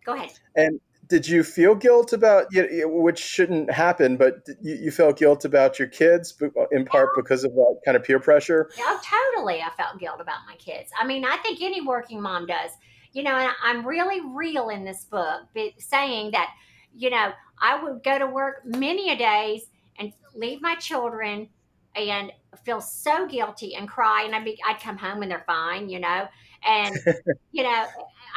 Go 0.04 0.14
ahead. 0.14 0.32
And 0.56 0.80
did 1.10 1.28
you 1.28 1.42
feel 1.42 1.74
guilt 1.74 2.12
about 2.12 2.46
you 2.52 2.62
know, 2.62 2.88
which 2.88 3.18
shouldn't 3.18 3.70
happen, 3.70 4.16
but 4.16 4.46
you, 4.62 4.76
you, 4.76 4.90
felt 4.92 5.18
guilt 5.18 5.44
about 5.44 5.78
your 5.78 5.88
kids 5.88 6.32
in 6.70 6.84
part 6.84 7.10
yeah. 7.10 7.22
because 7.22 7.42
of 7.42 7.52
that 7.52 7.80
kind 7.84 7.96
of 7.96 8.04
peer 8.04 8.20
pressure? 8.20 8.70
Yeah, 8.78 8.96
totally. 9.04 9.60
I 9.60 9.70
felt 9.76 9.98
guilt 9.98 10.20
about 10.20 10.38
my 10.46 10.54
kids. 10.54 10.90
I 10.98 11.04
mean, 11.04 11.24
I 11.24 11.36
think 11.38 11.60
any 11.60 11.80
working 11.80 12.22
mom 12.22 12.46
does. 12.46 12.70
You 13.12 13.24
know, 13.24 13.34
and 13.34 13.50
I'm 13.64 13.84
really 13.84 14.20
real 14.20 14.68
in 14.68 14.84
this 14.84 15.04
book, 15.04 15.42
saying 15.78 16.30
that, 16.30 16.50
you 16.94 17.10
know, 17.10 17.32
I 17.60 17.82
would 17.82 18.04
go 18.04 18.20
to 18.20 18.26
work 18.26 18.62
many 18.64 19.10
a 19.10 19.16
days 19.16 19.62
and 19.98 20.12
leave 20.36 20.62
my 20.62 20.76
children 20.76 21.48
and 21.96 22.30
feel 22.64 22.80
so 22.80 23.26
guilty 23.26 23.74
and 23.74 23.88
cry. 23.88 24.22
And 24.22 24.32
I'd 24.32 24.44
be, 24.44 24.56
I'd 24.64 24.78
come 24.78 24.96
home 24.96 25.22
and 25.22 25.30
they're 25.30 25.42
fine, 25.44 25.88
you 25.88 25.98
know. 25.98 26.28
And 26.64 26.96
you 27.50 27.64
know, 27.64 27.86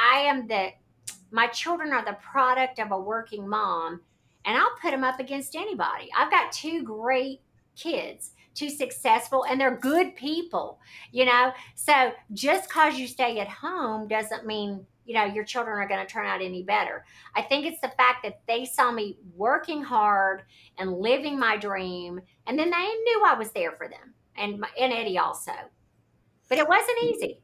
I 0.01 0.21
am 0.21 0.47
the 0.47 0.69
my 1.33 1.47
children 1.47 1.91
are 1.91 2.05
the 2.05 2.17
product 2.21 2.79
of 2.79 2.91
a 2.91 2.99
working 2.99 3.49
mom, 3.49 3.99
and 4.45 4.55
I'll 4.55 4.75
put 4.79 4.91
them 4.91 5.03
up 5.03 5.19
against 5.19 5.55
anybody. 5.55 6.09
I've 6.15 6.29
got 6.29 6.51
two 6.51 6.83
great 6.83 7.41
kids, 7.75 8.33
two 8.53 8.69
successful, 8.69 9.43
and 9.49 9.59
they're 9.59 9.75
good 9.75 10.15
people, 10.15 10.79
you 11.11 11.25
know. 11.25 11.51
So 11.73 12.11
just 12.33 12.69
because 12.69 12.99
you 12.99 13.07
stay 13.07 13.39
at 13.39 13.49
home 13.49 14.07
doesn't 14.07 14.45
mean 14.45 14.85
you 15.05 15.15
know 15.15 15.25
your 15.25 15.43
children 15.43 15.77
are 15.79 15.87
going 15.87 16.05
to 16.05 16.09
turn 16.09 16.25
out 16.25 16.41
any 16.41 16.63
better 16.63 17.03
i 17.35 17.41
think 17.41 17.65
it's 17.65 17.81
the 17.81 17.91
fact 17.97 18.23
that 18.23 18.39
they 18.47 18.63
saw 18.63 18.89
me 18.89 19.17
working 19.35 19.83
hard 19.83 20.43
and 20.77 20.93
living 20.93 21.37
my 21.37 21.57
dream 21.57 22.21
and 22.47 22.57
then 22.57 22.69
they 22.69 22.85
knew 22.85 23.23
i 23.25 23.33
was 23.37 23.51
there 23.51 23.73
for 23.73 23.89
them 23.89 24.13
and 24.37 24.63
and 24.79 24.93
eddie 24.93 25.17
also 25.17 25.51
but 26.47 26.57
it 26.57 26.69
wasn't 26.69 27.03
easy 27.03 27.42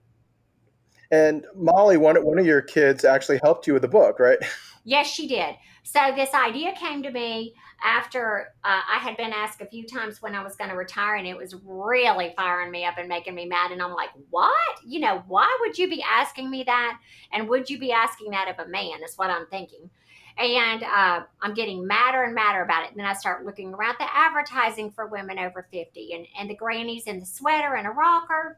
and 1.11 1.45
molly 1.55 1.97
one, 1.97 2.15
one 2.23 2.39
of 2.39 2.45
your 2.45 2.61
kids 2.61 3.03
actually 3.05 3.39
helped 3.43 3.67
you 3.67 3.73
with 3.73 3.81
the 3.81 3.87
book 3.87 4.19
right 4.19 4.39
yes 4.83 5.07
she 5.07 5.27
did 5.27 5.55
so 5.83 6.11
this 6.15 6.33
idea 6.33 6.73
came 6.73 7.01
to 7.03 7.11
me 7.11 7.53
after 7.83 8.53
uh, 8.63 8.81
I 8.87 8.97
had 8.99 9.17
been 9.17 9.31
asked 9.31 9.61
a 9.61 9.65
few 9.65 9.85
times 9.85 10.21
when 10.21 10.35
I 10.35 10.43
was 10.43 10.55
going 10.55 10.69
to 10.69 10.75
retire, 10.75 11.15
and 11.15 11.27
it 11.27 11.37
was 11.37 11.55
really 11.63 12.33
firing 12.35 12.71
me 12.71 12.85
up 12.85 12.97
and 12.97 13.07
making 13.07 13.35
me 13.35 13.45
mad. 13.45 13.71
And 13.71 13.81
I'm 13.81 13.93
like, 13.93 14.09
what? 14.29 14.53
You 14.85 14.99
know, 14.99 15.23
why 15.27 15.57
would 15.61 15.77
you 15.77 15.89
be 15.89 16.03
asking 16.03 16.49
me 16.49 16.63
that? 16.63 16.99
And 17.31 17.47
would 17.49 17.69
you 17.69 17.79
be 17.79 17.91
asking 17.91 18.31
that 18.31 18.49
of 18.49 18.65
a 18.65 18.69
man? 18.69 19.03
Is 19.03 19.15
what 19.15 19.29
I'm 19.29 19.47
thinking. 19.47 19.89
And 20.37 20.83
uh, 20.83 21.23
I'm 21.41 21.53
getting 21.53 21.85
madder 21.85 22.23
and 22.23 22.33
madder 22.33 22.63
about 22.63 22.83
it. 22.83 22.91
And 22.91 22.99
then 22.99 23.05
I 23.05 23.13
start 23.13 23.45
looking 23.45 23.73
around 23.73 23.95
the 23.99 24.15
advertising 24.15 24.89
for 24.91 25.07
women 25.07 25.37
over 25.37 25.67
50 25.69 26.13
and, 26.13 26.25
and 26.39 26.49
the 26.49 26.55
grannies 26.55 27.07
in 27.07 27.19
the 27.19 27.25
sweater 27.25 27.75
and 27.75 27.85
a 27.85 27.89
rocker, 27.89 28.57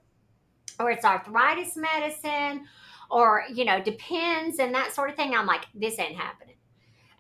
or 0.80 0.92
it's 0.92 1.06
arthritis 1.06 1.76
medicine, 1.76 2.66
or, 3.10 3.44
you 3.54 3.66
know, 3.66 3.82
depends 3.82 4.60
and 4.60 4.74
that 4.74 4.94
sort 4.94 5.10
of 5.10 5.16
thing. 5.16 5.34
I'm 5.34 5.46
like, 5.46 5.66
this 5.76 6.00
ain't 6.00 6.16
happening. 6.16 6.56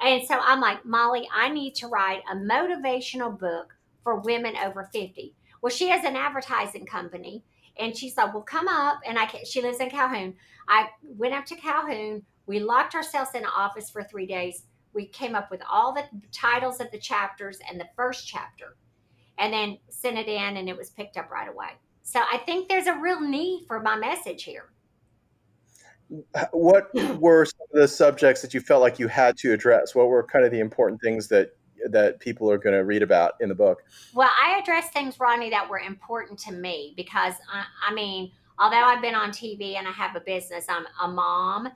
And 0.02 0.26
so 0.28 0.40
I'm 0.40 0.60
like, 0.60 0.84
Molly, 0.86 1.28
I 1.34 1.50
need 1.50 1.76
to 1.76 1.88
write 1.88 2.24
a 2.32 2.36
motivational 2.36 3.38
book 3.38 3.76
for 4.04 4.20
women 4.20 4.56
over 4.58 4.90
50. 4.92 5.36
Well, 5.62 5.70
she 5.70 5.90
has 5.90 6.04
an 6.04 6.16
advertising 6.16 6.86
company 6.86 7.44
and 7.78 7.96
she's 7.96 8.18
like, 8.18 8.34
well, 8.34 8.44
come 8.44 8.68
up. 8.68 9.00
And 9.06 9.20
I 9.20 9.26
can, 9.26 9.46
she 9.46 9.62
lives 9.62 9.80
in 9.80 9.90
Calhoun. 9.90 10.34
I 10.68 10.90
went 11.04 11.36
up 11.36 11.46
to 11.48 11.56
Calhoun. 11.56 12.24
We 12.48 12.60
locked 12.60 12.96
ourselves 12.96 13.32
in 13.36 13.44
an 13.44 13.50
office 13.56 13.90
for 13.90 14.04
three 14.04 14.26
days. 14.26 14.64
We 14.94 15.06
came 15.06 15.36
up 15.36 15.52
with 15.52 15.62
all 15.70 15.94
the 15.94 16.04
titles 16.32 16.80
of 16.80 16.92
the 16.92 16.98
chapters 16.98 17.60
and 17.70 17.80
the 17.80 17.88
first 17.96 18.28
chapter 18.28 18.76
and 19.38 19.54
then 19.54 19.78
sent 19.90 20.18
it 20.18 20.28
in 20.28 20.58
and 20.58 20.68
it 20.68 20.76
was 20.76 20.90
picked 20.90 21.18
up 21.18 21.30
right 21.30 21.50
away. 21.50 21.70
So 22.04 22.20
I 22.20 22.38
think 22.38 22.68
there's 22.68 22.88
a 22.88 22.96
real 22.96 23.22
need 23.22 23.66
for 23.68 23.80
my 23.82 23.96
message 23.96 24.44
here 24.44 24.72
what 26.52 26.94
were 27.20 27.46
some 27.46 27.68
of 27.74 27.82
the 27.82 27.88
subjects 27.88 28.42
that 28.42 28.54
you 28.54 28.60
felt 28.60 28.82
like 28.82 29.00
you 29.00 29.08
had 29.08 29.38
to 29.38 29.54
address? 29.54 29.96
What 29.96 30.08
were 30.08 30.24
kind 30.24 30.46
of 30.46 30.52
the 30.52 30.60
important 30.60 31.02
things 31.02 31.28
that 31.30 31.56
that 31.90 32.20
people 32.20 32.52
are 32.52 32.60
going 32.60 32.76
to 32.76 32.84
read 32.84 33.02
about 33.02 33.34
in 33.40 33.50
the 33.50 33.56
book? 33.56 33.82
Well, 34.14 34.30
I 34.30 34.60
addressed 34.62 34.94
things, 34.94 35.20
Rodney, 35.20 35.50
that 35.50 35.68
were 35.68 35.80
important 35.80 36.38
to 36.40 36.52
me 36.52 36.94
because 36.96 37.34
I, 37.52 37.64
I 37.90 37.94
mean, 37.94 38.32
although 38.60 38.84
I've 38.84 39.02
been 39.02 39.16
on 39.16 39.32
TV 39.32 39.78
and 39.78 39.88
I 39.88 39.92
have 39.92 40.16
a 40.16 40.20
business, 40.20 40.66
I'm 40.70 40.86
a 41.02 41.08
mom 41.08 41.70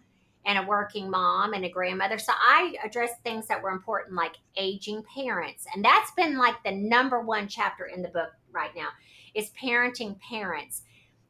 and 0.45 0.59
a 0.59 0.63
working 0.63 1.09
mom 1.09 1.53
and 1.53 1.65
a 1.65 1.69
grandmother. 1.69 2.19
So 2.19 2.33
I 2.35 2.75
addressed 2.85 3.15
things 3.23 3.47
that 3.47 3.63
were 3.63 3.71
important, 3.71 4.15
like 4.15 4.35
aging 4.57 5.03
parents, 5.11 5.65
and 5.73 5.83
that's 5.83 6.11
been 6.11 6.37
like 6.37 6.61
the 6.63 6.71
number 6.71 7.19
one 7.19 7.47
chapter 7.47 7.85
in 7.85 8.03
the 8.03 8.09
book 8.09 8.29
right 8.51 8.75
now 8.75 8.89
is 9.35 9.51
parenting 9.61 10.19
parents 10.19 10.81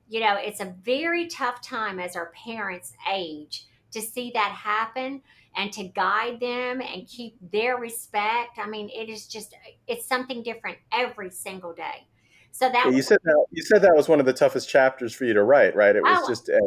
you 0.08 0.20
know, 0.20 0.36
it's 0.38 0.60
a 0.60 0.74
very 0.84 1.28
tough 1.28 1.62
time 1.62 2.00
as 2.00 2.16
our 2.16 2.32
parents 2.46 2.94
age 3.12 3.66
to 3.92 4.02
see 4.02 4.32
that 4.34 4.52
happen 4.52 5.22
and 5.56 5.72
to 5.74 5.84
guide 5.84 6.40
them 6.40 6.82
and 6.82 7.08
keep 7.08 7.38
their 7.52 7.78
respect. 7.78 8.60
I 8.62 8.68
mean, 8.68 8.90
it 8.90 9.10
is 9.10 9.26
just 9.28 9.56
it's 9.88 10.06
something 10.06 10.44
different 10.44 10.78
every 10.92 11.32
single 11.32 11.74
day. 11.74 12.08
So 12.52 12.70
that 12.70 12.86
yeah, 12.86 12.92
you 12.92 13.02
said 13.02 13.20
that 13.24 13.46
you 13.52 13.64
said 13.64 13.82
that 13.82 13.96
was 13.96 14.08
one 14.08 14.20
of 14.20 14.26
the 14.26 14.34
toughest 14.34 14.70
chapters 14.70 15.14
for 15.14 15.26
you 15.26 15.34
to 15.34 15.44
write, 15.44 15.76
right? 15.76 15.96
It 15.96 16.04
was 16.04 16.20
oh, 16.24 16.28
just 16.28 16.50
uh, 16.50 16.60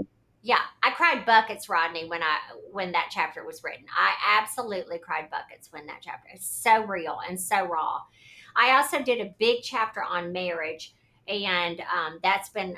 yeah, 0.43 0.61
I 0.83 0.91
cried 0.91 1.25
buckets, 1.25 1.69
Rodney, 1.69 2.09
when 2.09 2.23
I 2.23 2.37
when 2.73 2.93
that 2.93 3.09
chapter 3.11 3.45
was 3.45 3.63
written. 3.63 3.85
I 3.97 4.41
absolutely 4.41 4.99
cried 4.99 5.31
buckets 5.31 5.73
when 5.73 5.87
that 5.87 6.01
chapter. 6.03 6.29
It's 6.35 6.47
so 6.47 6.85
real 6.85 7.21
and 7.29 7.41
so 7.41 7.65
raw. 7.67 8.01
I 8.57 8.73
also 8.73 9.03
did 9.03 9.21
a 9.21 9.35
big 9.39 9.63
chapter 9.63 10.03
on 10.03 10.33
marriage, 10.33 10.95
and 11.29 11.81
um, 11.81 12.19
that's 12.23 12.49
been 12.49 12.77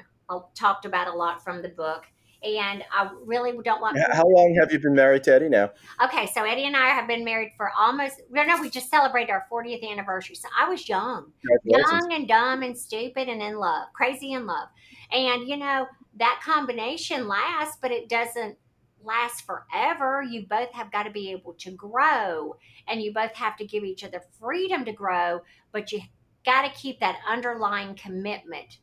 talked 0.55 0.85
about 0.85 1.09
a 1.09 1.13
lot 1.13 1.43
from 1.43 1.63
the 1.63 1.69
book. 1.69 2.05
And 2.43 2.83
I 2.91 3.11
really 3.27 3.53
don't 3.63 3.83
want. 3.83 3.99
How 4.13 4.27
long 4.27 4.57
have 4.61 4.73
you 4.73 4.79
been 4.79 4.95
married 4.95 5.25
to 5.25 5.35
Eddie 5.35 5.51
now? 5.51 5.73
Okay, 6.03 6.27
so 6.33 6.43
Eddie 6.43 6.65
and 6.65 6.75
I 6.75 6.89
have 6.89 7.07
been 7.07 7.23
married 7.23 7.53
for 7.55 7.71
almost. 7.79 8.23
No, 8.31 8.43
no, 8.45 8.59
we 8.63 8.71
just 8.71 8.89
celebrated 8.89 9.31
our 9.31 9.47
40th 9.53 9.87
anniversary. 9.87 10.37
So 10.37 10.49
I 10.59 10.67
was 10.67 10.89
young, 10.89 11.33
young 11.65 12.13
and 12.13 12.27
dumb 12.27 12.63
and 12.63 12.79
stupid 12.79 13.29
and 13.29 13.43
in 13.43 13.59
love, 13.59 13.89
crazy 13.93 14.33
in 14.33 14.47
love. 14.47 14.69
And 15.13 15.47
you 15.47 15.59
know 15.59 15.87
that 16.17 16.41
combination 16.43 17.29
lasts, 17.29 17.77
but 17.83 17.91
it 17.91 18.09
doesn't 18.09 18.57
last 19.05 19.45
forever. 19.45 20.23
You 20.23 20.47
both 20.47 20.73
have 20.73 20.91
got 20.91 21.03
to 21.03 21.11
be 21.11 21.33
able 21.33 21.53
to 21.55 21.71
grow, 21.73 22.57
and 22.89 23.03
you 23.03 23.13
both 23.13 23.35
have 23.35 23.59
to 23.59 23.67
give 23.67 23.85
each 23.85 24.03
other 24.03 24.23
freedom 24.39 24.87
to 24.87 24.93
grow. 24.93 25.41
But 25.73 25.93
you 25.93 26.01
got 26.45 26.63
to 26.63 26.81
keep 26.81 27.01
that 27.01 27.19
underlying 27.29 27.95
commitment 27.95 28.79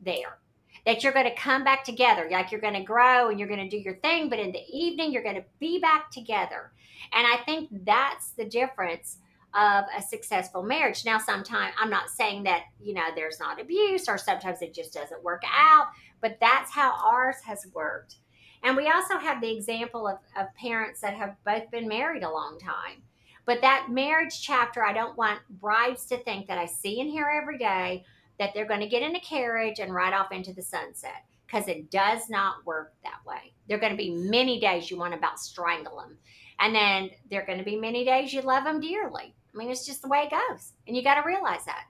there 0.00 0.38
that 0.86 1.02
you're 1.02 1.12
going 1.12 1.28
to 1.28 1.34
come 1.34 1.64
back 1.64 1.84
together. 1.84 2.28
Like 2.30 2.52
you're 2.52 2.60
going 2.60 2.74
to 2.74 2.82
grow 2.82 3.28
and 3.28 3.38
you're 3.38 3.48
going 3.48 3.68
to 3.68 3.68
do 3.68 3.76
your 3.76 3.96
thing, 3.96 4.28
but 4.28 4.38
in 4.38 4.52
the 4.52 4.62
evening, 4.72 5.12
you're 5.12 5.22
going 5.22 5.34
to 5.34 5.44
be 5.58 5.80
back 5.80 6.10
together. 6.10 6.70
And 7.12 7.26
I 7.26 7.38
think 7.44 7.68
that's 7.84 8.30
the 8.30 8.44
difference 8.44 9.18
of 9.52 9.84
a 9.96 10.02
successful 10.02 10.62
marriage. 10.62 11.04
Now, 11.04 11.18
sometimes 11.18 11.74
I'm 11.78 11.90
not 11.90 12.10
saying 12.10 12.44
that, 12.44 12.64
you 12.80 12.94
know, 12.94 13.02
there's 13.14 13.40
not 13.40 13.60
abuse 13.60 14.08
or 14.08 14.16
sometimes 14.16 14.62
it 14.62 14.74
just 14.74 14.92
doesn't 14.92 15.24
work 15.24 15.42
out, 15.52 15.88
but 16.20 16.38
that's 16.40 16.70
how 16.70 16.92
ours 17.04 17.36
has 17.44 17.66
worked. 17.74 18.16
And 18.62 18.76
we 18.76 18.88
also 18.88 19.18
have 19.18 19.40
the 19.40 19.50
example 19.50 20.06
of, 20.06 20.18
of 20.38 20.54
parents 20.54 21.00
that 21.00 21.14
have 21.14 21.36
both 21.44 21.70
been 21.70 21.88
married 21.88 22.22
a 22.22 22.30
long 22.30 22.58
time 22.58 23.02
But 23.46 23.60
that 23.60 23.86
marriage 23.90 24.42
chapter, 24.42 24.84
I 24.84 24.92
don't 24.92 25.16
want 25.16 25.38
brides 25.48 26.04
to 26.06 26.18
think 26.18 26.48
that 26.48 26.58
I 26.58 26.66
see 26.66 27.00
and 27.00 27.08
hear 27.08 27.28
every 27.28 27.58
day 27.58 28.04
that 28.38 28.50
they're 28.52 28.66
going 28.66 28.80
to 28.80 28.88
get 28.88 29.02
in 29.02 29.14
a 29.14 29.20
carriage 29.20 29.78
and 29.78 29.94
ride 29.94 30.12
off 30.12 30.32
into 30.32 30.52
the 30.52 30.62
sunset 30.62 31.24
because 31.46 31.68
it 31.68 31.90
does 31.90 32.28
not 32.28 32.66
work 32.66 32.92
that 33.04 33.24
way. 33.24 33.52
There 33.68 33.78
are 33.78 33.80
going 33.80 33.92
to 33.92 33.96
be 33.96 34.10
many 34.10 34.60
days 34.60 34.90
you 34.90 34.98
want 34.98 35.12
to 35.12 35.18
about 35.18 35.38
strangle 35.38 35.96
them. 35.96 36.18
And 36.58 36.74
then 36.74 37.10
there 37.30 37.42
are 37.42 37.46
going 37.46 37.58
to 37.58 37.64
be 37.64 37.76
many 37.76 38.04
days 38.04 38.32
you 38.32 38.42
love 38.42 38.64
them 38.64 38.80
dearly. 38.80 39.34
I 39.54 39.58
mean, 39.58 39.70
it's 39.70 39.86
just 39.86 40.02
the 40.02 40.08
way 40.08 40.28
it 40.28 40.30
goes. 40.30 40.72
And 40.86 40.96
you 40.96 41.02
got 41.02 41.14
to 41.14 41.26
realize 41.26 41.64
that. 41.66 41.84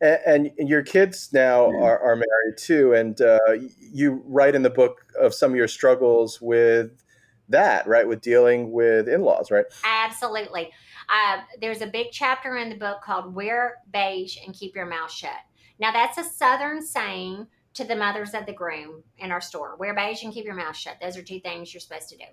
And, 0.00 0.50
and, 0.58 0.68
your 0.68 0.82
kids 0.82 1.30
now 1.32 1.66
are, 1.66 1.98
are 1.98 2.16
married 2.16 2.58
too. 2.58 2.92
And 2.92 3.18
uh, 3.20 3.38
you 3.78 4.22
write 4.26 4.54
in 4.54 4.62
the 4.62 4.70
book 4.70 5.06
of 5.18 5.32
some 5.32 5.52
of 5.52 5.56
your 5.56 5.68
struggles 5.68 6.38
with 6.40 7.02
that, 7.48 7.86
right? 7.86 8.06
With 8.06 8.20
dealing 8.20 8.72
with 8.72 9.08
in 9.08 9.22
laws, 9.22 9.50
right? 9.50 9.64
Absolutely. 9.84 10.70
Uh, 11.08 11.42
there's 11.60 11.82
a 11.82 11.86
big 11.86 12.08
chapter 12.10 12.56
in 12.56 12.68
the 12.68 12.76
book 12.76 13.02
called 13.02 13.34
Wear 13.34 13.76
Beige 13.92 14.38
and 14.44 14.54
Keep 14.54 14.74
Your 14.74 14.86
Mouth 14.86 15.10
Shut. 15.10 15.38
Now, 15.78 15.92
that's 15.92 16.18
a 16.18 16.24
Southern 16.24 16.82
saying 16.84 17.46
to 17.76 17.84
the 17.84 17.94
mothers 17.94 18.32
of 18.32 18.46
the 18.46 18.52
groom 18.52 19.02
in 19.18 19.30
our 19.30 19.40
store. 19.40 19.76
Wear 19.76 19.94
beige 19.94 20.24
and 20.24 20.32
keep 20.32 20.46
your 20.46 20.54
mouth 20.54 20.76
shut. 20.76 20.96
Those 21.00 21.16
are 21.18 21.22
two 21.22 21.40
things 21.40 21.72
you're 21.72 21.80
supposed 21.82 22.08
to 22.08 22.16
do. 22.16 22.24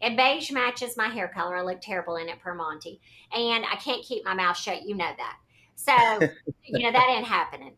And 0.00 0.16
beige 0.16 0.52
matches 0.52 0.96
my 0.96 1.08
hair 1.08 1.26
color. 1.26 1.56
I 1.56 1.62
look 1.62 1.80
terrible 1.80 2.16
in 2.16 2.28
it 2.28 2.38
per 2.40 2.54
Monte. 2.54 3.00
And 3.32 3.64
I 3.64 3.76
can't 3.76 4.04
keep 4.04 4.24
my 4.24 4.34
mouth 4.34 4.56
shut. 4.56 4.86
You 4.86 4.94
know 4.94 5.10
that. 5.16 5.38
So, 5.74 5.92
you 6.64 6.84
know, 6.84 6.92
that 6.92 7.14
ain't 7.16 7.26
happening. 7.26 7.74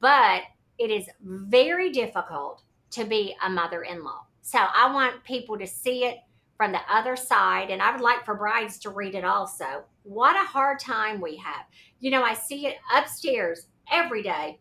But 0.00 0.42
it 0.78 0.90
is 0.90 1.06
very 1.22 1.90
difficult 1.90 2.62
to 2.90 3.04
be 3.04 3.34
a 3.42 3.48
mother 3.48 3.82
in 3.82 4.04
law. 4.04 4.26
So 4.42 4.58
I 4.58 4.92
want 4.92 5.24
people 5.24 5.58
to 5.58 5.66
see 5.66 6.04
it 6.04 6.18
from 6.56 6.72
the 6.72 6.80
other 6.90 7.16
side. 7.16 7.70
And 7.70 7.80
I 7.80 7.90
would 7.90 8.02
like 8.02 8.24
for 8.24 8.34
brides 8.34 8.78
to 8.80 8.90
read 8.90 9.14
it 9.14 9.24
also. 9.24 9.84
What 10.02 10.36
a 10.36 10.46
hard 10.46 10.78
time 10.78 11.18
we 11.18 11.36
have. 11.38 11.64
You 12.00 12.10
know, 12.10 12.22
I 12.22 12.34
see 12.34 12.66
it 12.66 12.76
upstairs 12.94 13.66
every 13.90 14.22
day. 14.22 14.60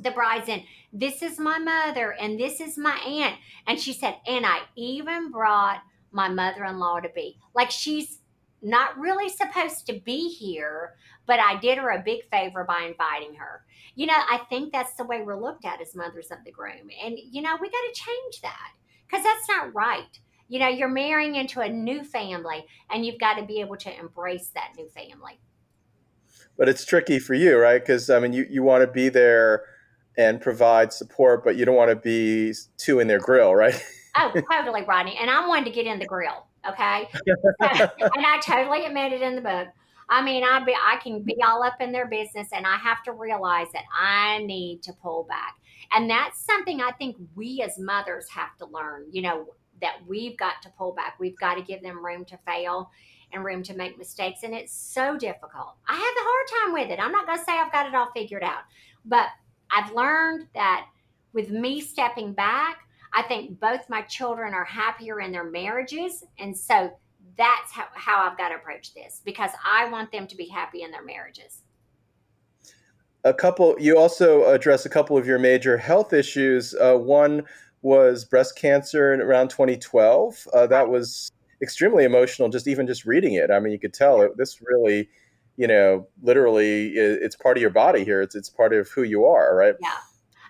The 0.00 0.10
bride's 0.10 0.48
in, 0.48 0.62
this 0.90 1.22
is 1.22 1.38
my 1.38 1.58
mother 1.58 2.14
and 2.18 2.40
this 2.40 2.60
is 2.60 2.78
my 2.78 2.96
aunt. 3.06 3.36
And 3.66 3.78
she 3.78 3.92
said, 3.92 4.16
and 4.26 4.46
I 4.46 4.60
even 4.74 5.30
brought 5.30 5.82
my 6.12 6.28
mother 6.28 6.64
in 6.64 6.78
law 6.78 7.00
to 7.00 7.10
be. 7.10 7.38
Like 7.54 7.70
she's 7.70 8.20
not 8.62 8.98
really 8.98 9.28
supposed 9.28 9.86
to 9.88 10.00
be 10.00 10.28
here, 10.28 10.94
but 11.26 11.40
I 11.40 11.58
did 11.58 11.76
her 11.76 11.90
a 11.90 12.02
big 12.02 12.24
favor 12.30 12.64
by 12.64 12.84
inviting 12.84 13.34
her. 13.34 13.64
You 13.96 14.06
know, 14.06 14.14
I 14.16 14.38
think 14.48 14.72
that's 14.72 14.94
the 14.94 15.04
way 15.04 15.20
we're 15.20 15.38
looked 15.38 15.66
at 15.66 15.82
as 15.82 15.94
mothers 15.94 16.30
of 16.30 16.38
the 16.44 16.52
groom. 16.52 16.88
And, 17.04 17.18
you 17.18 17.42
know, 17.42 17.56
we 17.60 17.68
got 17.68 17.82
to 17.92 18.00
change 18.00 18.40
that 18.40 18.70
because 19.12 19.24
that's 19.24 19.48
not 19.48 19.74
right. 19.74 20.18
You 20.48 20.58
know, 20.58 20.68
you're 20.68 20.88
marrying 20.88 21.34
into 21.34 21.60
a 21.60 21.68
new 21.68 22.02
family 22.02 22.64
and 22.90 23.04
you've 23.04 23.20
got 23.20 23.34
to 23.34 23.44
be 23.44 23.60
able 23.60 23.76
to 23.78 23.98
embrace 23.98 24.50
that 24.54 24.72
new 24.76 24.88
family. 24.88 25.38
But 26.56 26.68
it's 26.68 26.84
tricky 26.84 27.18
for 27.18 27.34
you, 27.34 27.56
right? 27.58 27.80
Because, 27.80 28.10
I 28.10 28.20
mean, 28.20 28.32
you, 28.32 28.46
you 28.48 28.62
want 28.62 28.82
to 28.82 28.86
be 28.90 29.08
there 29.08 29.64
and 30.16 30.40
provide 30.40 30.92
support, 30.92 31.44
but 31.44 31.56
you 31.56 31.64
don't 31.64 31.76
want 31.76 31.90
to 31.90 31.96
be 31.96 32.54
too 32.76 33.00
in 33.00 33.06
their 33.06 33.18
grill, 33.18 33.54
right? 33.54 33.82
oh, 34.16 34.32
totally, 34.50 34.82
Rodney. 34.82 35.16
And 35.18 35.30
I'm 35.30 35.48
one 35.48 35.64
to 35.64 35.70
get 35.70 35.86
in 35.86 35.98
the 35.98 36.06
grill. 36.06 36.46
Okay. 36.68 37.08
and 37.60 38.26
I 38.26 38.40
totally 38.44 38.84
admit 38.84 39.12
it 39.12 39.22
in 39.22 39.34
the 39.34 39.40
book. 39.40 39.68
I 40.08 40.22
mean, 40.22 40.44
I 40.44 40.64
be 40.64 40.74
I 40.74 40.96
can 41.02 41.22
be 41.22 41.34
mm-hmm. 41.34 41.50
all 41.50 41.62
up 41.62 41.80
in 41.80 41.92
their 41.92 42.06
business, 42.06 42.48
and 42.52 42.66
I 42.66 42.76
have 42.76 43.02
to 43.04 43.12
realize 43.12 43.68
that 43.72 43.84
I 43.98 44.42
need 44.44 44.82
to 44.84 44.92
pull 44.92 45.24
back, 45.24 45.56
and 45.92 46.08
that's 46.08 46.44
something 46.44 46.80
I 46.80 46.92
think 46.92 47.16
we 47.34 47.62
as 47.62 47.78
mothers 47.78 48.28
have 48.30 48.56
to 48.58 48.66
learn. 48.66 49.06
You 49.10 49.22
know 49.22 49.46
that 49.80 49.96
we've 50.06 50.36
got 50.36 50.62
to 50.62 50.70
pull 50.70 50.92
back. 50.92 51.16
We've 51.18 51.38
got 51.38 51.54
to 51.54 51.62
give 51.62 51.82
them 51.82 52.04
room 52.04 52.24
to 52.26 52.38
fail 52.46 52.90
and 53.32 53.44
room 53.44 53.62
to 53.64 53.74
make 53.74 53.98
mistakes, 53.98 54.40
and 54.42 54.54
it's 54.54 54.74
so 54.74 55.16
difficult. 55.16 55.76
I 55.88 55.94
have 55.94 56.00
a 56.00 56.02
hard 56.02 56.46
time 56.64 56.72
with 56.74 56.90
it. 56.90 57.02
I'm 57.02 57.12
not 57.12 57.26
going 57.26 57.38
to 57.38 57.44
say 57.44 57.52
I've 57.52 57.72
got 57.72 57.86
it 57.86 57.94
all 57.94 58.10
figured 58.14 58.42
out, 58.42 58.62
but 59.04 59.28
I've 59.70 59.92
learned 59.92 60.48
that 60.54 60.86
with 61.32 61.50
me 61.50 61.80
stepping 61.80 62.32
back, 62.34 62.80
I 63.12 63.22
think 63.22 63.58
both 63.60 63.88
my 63.88 64.02
children 64.02 64.54
are 64.54 64.64
happier 64.64 65.20
in 65.20 65.32
their 65.32 65.50
marriages. 65.50 66.24
And 66.38 66.56
so 66.56 66.92
that's 67.36 67.72
how, 67.72 67.84
how 67.94 68.28
I've 68.28 68.38
got 68.38 68.50
to 68.50 68.56
approach 68.56 68.94
this 68.94 69.22
because 69.24 69.50
I 69.64 69.88
want 69.88 70.12
them 70.12 70.26
to 70.26 70.36
be 70.36 70.46
happy 70.46 70.82
in 70.82 70.90
their 70.90 71.04
marriages. 71.04 71.62
A 73.24 73.32
couple, 73.32 73.76
you 73.78 73.98
also 73.98 74.44
address 74.46 74.84
a 74.84 74.88
couple 74.88 75.16
of 75.16 75.26
your 75.26 75.38
major 75.38 75.76
health 75.76 76.12
issues. 76.12 76.74
Uh, 76.74 76.96
one 76.96 77.44
was 77.82 78.24
breast 78.24 78.56
cancer 78.56 79.14
in 79.14 79.20
around 79.20 79.48
2012. 79.48 80.48
Uh, 80.52 80.66
that 80.66 80.88
was 80.88 81.30
extremely 81.62 82.04
emotional, 82.04 82.48
just 82.48 82.66
even 82.66 82.86
just 82.86 83.04
reading 83.04 83.34
it. 83.34 83.50
I 83.50 83.60
mean, 83.60 83.72
you 83.72 83.78
could 83.78 83.94
tell 83.94 84.22
it, 84.22 84.36
this 84.36 84.60
really 84.60 85.08
you 85.56 85.66
know, 85.66 86.08
literally 86.22 86.88
it's 86.92 87.36
part 87.36 87.56
of 87.56 87.60
your 87.60 87.70
body 87.70 88.04
here. 88.04 88.22
It's 88.22 88.34
it's 88.34 88.48
part 88.48 88.72
of 88.72 88.88
who 88.88 89.02
you 89.02 89.26
are, 89.26 89.54
right? 89.54 89.74
Yeah. 89.80 89.96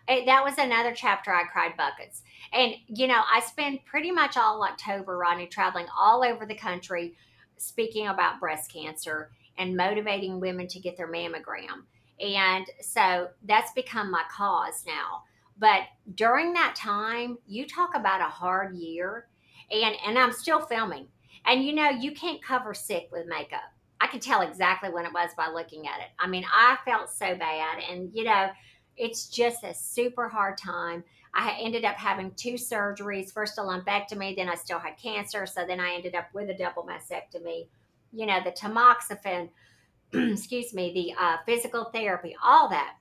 It, 0.09 0.27
that 0.27 0.45
was 0.45 0.59
another 0.59 0.93
chapter 0.95 1.33
I 1.33 1.45
cried 1.45 1.77
buckets. 1.77 2.23
And 2.53 2.75
you 2.89 3.07
know, 3.07 3.23
I 3.33 3.41
spend 3.41 3.85
pretty 3.85 4.11
much 4.11 4.37
all 4.37 4.63
October, 4.63 5.17
Rodney, 5.17 5.47
traveling 5.47 5.87
all 5.99 6.25
over 6.25 6.45
the 6.45 6.55
country, 6.55 7.15
speaking 7.57 8.09
about 8.09 8.41
breast 8.41 8.73
cancer 8.73 9.31
and 9.59 9.77
motivating 9.77 10.41
women 10.41 10.67
to 10.69 10.81
get 10.81 10.97
their 10.97 11.11
mammogram. 11.11 11.85
And 12.21 12.67
so 12.81 13.29
that's 13.45 13.73
become 13.73 14.11
my 14.11 14.25
cause 14.31 14.85
now. 14.87 15.23
But 15.59 15.83
during 16.15 16.53
that 16.55 16.75
time, 16.75 17.39
you 17.47 17.67
talk 17.67 17.95
about 17.95 18.21
a 18.21 18.25
hard 18.25 18.75
year, 18.75 19.29
and 19.71 19.95
and 20.07 20.19
I'm 20.19 20.33
still 20.33 20.61
filming. 20.61 21.09
And 21.47 21.65
you 21.65 21.75
know, 21.75 21.91
you 21.91 22.13
can't 22.13 22.43
cover 22.43 22.75
sick 22.75 23.09
with 23.13 23.27
makeup. 23.27 23.73
I 24.03 24.09
could 24.09 24.21
tell 24.21 24.41
exactly 24.43 24.91
when 24.91 25.07
it 25.07 25.13
was 25.13 25.31
by 25.37 25.49
looking 25.49 25.87
at 25.87 26.01
it. 26.01 26.09
I 26.19 26.27
mean, 26.27 26.45
I 26.53 26.77
felt 26.85 27.09
so 27.09 27.37
bad. 27.37 27.79
And, 27.89 28.11
you 28.13 28.25
know, 28.25 28.49
it's 28.97 29.29
just 29.29 29.65
a 29.65 29.75
super 29.75 30.29
hard 30.29 30.59
time. 30.59 31.05
I 31.35 31.57
ended 31.61 31.85
up 31.85 31.97
having 31.97 32.33
two 32.33 32.55
surgeries 32.55 33.33
first 33.33 33.59
a 33.59 33.63
lumpectomy, 33.63 34.37
then 34.37 34.49
I 34.49 34.55
still 34.55 34.79
had 34.79 34.99
cancer. 34.99 35.47
So 35.47 35.65
then 35.67 35.81
I 35.81 35.95
ended 35.95 36.15
up 36.15 36.27
with 36.35 36.51
a 36.51 36.55
double 36.55 36.85
mastectomy. 36.85 37.69
You 38.13 38.27
know, 38.27 38.41
the 38.45 38.53
tamoxifen, 38.53 39.49
excuse 40.13 40.75
me, 40.75 40.93
the 40.93 41.23
uh, 41.23 41.37
physical 41.47 41.85
therapy, 41.85 42.37
all 42.43 42.69
that. 42.69 42.97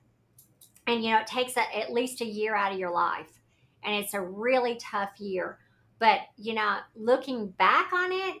And, 0.86 1.04
you 1.04 1.10
know, 1.10 1.18
it 1.18 1.26
takes 1.26 1.56
a, 1.56 1.78
at 1.78 1.92
least 1.92 2.22
a 2.22 2.26
year 2.26 2.54
out 2.54 2.72
of 2.72 2.78
your 2.78 2.90
life. 2.90 3.28
And 3.84 3.94
it's 4.02 4.14
a 4.14 4.20
really 4.20 4.76
tough 4.76 5.20
year. 5.20 5.58
But, 5.98 6.20
you 6.36 6.54
know, 6.54 6.78
looking 6.96 7.48
back 7.50 7.92
on 7.92 8.10
it, 8.12 8.36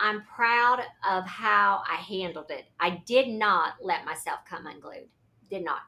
I'm 0.00 0.22
proud 0.24 0.80
of 1.08 1.24
how 1.26 1.82
I 1.88 1.96
handled 1.96 2.50
it. 2.50 2.64
I 2.80 3.02
did 3.06 3.28
not 3.28 3.74
let 3.82 4.04
myself 4.04 4.40
come 4.48 4.66
unglued. 4.66 5.08
Did 5.50 5.64
not. 5.64 5.82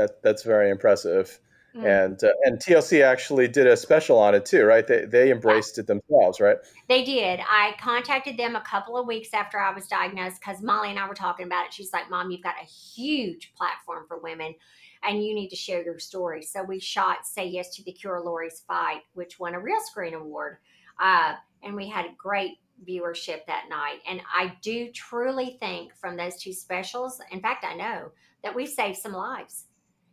That 0.00 0.22
that's 0.22 0.42
very 0.42 0.70
impressive. 0.70 1.38
Mm. 1.76 2.06
And 2.06 2.24
uh, 2.24 2.28
and 2.44 2.58
TLC 2.58 3.04
actually 3.04 3.46
did 3.46 3.66
a 3.66 3.76
special 3.76 4.18
on 4.18 4.34
it 4.34 4.44
too, 4.44 4.64
right? 4.64 4.86
They 4.86 5.04
they 5.04 5.30
embraced 5.30 5.76
yeah. 5.76 5.82
it 5.82 5.86
themselves, 5.86 6.40
right? 6.40 6.56
They 6.88 7.04
did. 7.04 7.40
I 7.48 7.74
contacted 7.80 8.36
them 8.36 8.56
a 8.56 8.60
couple 8.62 8.96
of 8.96 9.06
weeks 9.06 9.28
after 9.34 9.58
I 9.58 9.72
was 9.72 9.86
diagnosed 9.86 10.40
because 10.40 10.62
Molly 10.62 10.90
and 10.90 10.98
I 10.98 11.06
were 11.06 11.14
talking 11.14 11.46
about 11.46 11.66
it. 11.66 11.72
She's 11.72 11.92
like, 11.92 12.10
"Mom, 12.10 12.30
you've 12.30 12.42
got 12.42 12.56
a 12.60 12.66
huge 12.66 13.52
platform 13.56 14.04
for 14.08 14.18
women." 14.18 14.54
and 15.02 15.24
you 15.24 15.34
need 15.34 15.48
to 15.48 15.56
share 15.56 15.82
your 15.82 15.98
story. 15.98 16.42
So 16.42 16.62
we 16.62 16.78
shot 16.78 17.26
Say 17.26 17.46
Yes 17.46 17.74
to 17.76 17.84
the 17.84 17.92
Cure 17.92 18.20
Lori's 18.20 18.60
Fight, 18.60 19.00
which 19.14 19.38
won 19.38 19.54
a 19.54 19.60
Real 19.60 19.80
Screen 19.80 20.14
Award. 20.14 20.58
Uh, 21.00 21.36
and 21.62 21.74
we 21.74 21.88
had 21.88 22.04
a 22.04 22.14
great 22.18 22.58
viewership 22.86 23.46
that 23.46 23.66
night. 23.68 24.00
And 24.08 24.20
I 24.32 24.54
do 24.62 24.90
truly 24.92 25.56
think 25.60 25.94
from 25.96 26.16
those 26.16 26.36
two 26.36 26.52
specials, 26.52 27.20
in 27.30 27.40
fact, 27.40 27.64
I 27.64 27.74
know 27.74 28.10
that 28.42 28.54
we've 28.54 28.68
saved 28.68 28.98
some 28.98 29.12
lives. 29.12 29.64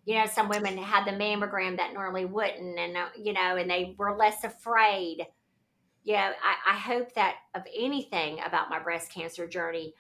You 0.08 0.16
know, 0.16 0.26
some 0.26 0.48
women 0.48 0.78
had 0.78 1.04
the 1.04 1.12
mammogram 1.12 1.76
that 1.76 1.94
normally 1.94 2.24
wouldn't, 2.24 2.80
and, 2.80 2.96
uh, 2.96 3.08
you 3.22 3.34
know, 3.34 3.58
and 3.58 3.70
they 3.70 3.94
were 3.98 4.16
less 4.16 4.46
afraid. 4.46 5.28
You 6.06 6.14
know, 6.14 6.32
I, 6.42 6.72
I 6.72 6.78
hope 6.78 7.14
that 7.16 7.36
of 7.54 7.64
anything 7.78 8.40
about 8.46 8.70
my 8.70 8.80
breast 8.80 9.12
cancer 9.12 9.46
journey, 9.46 9.94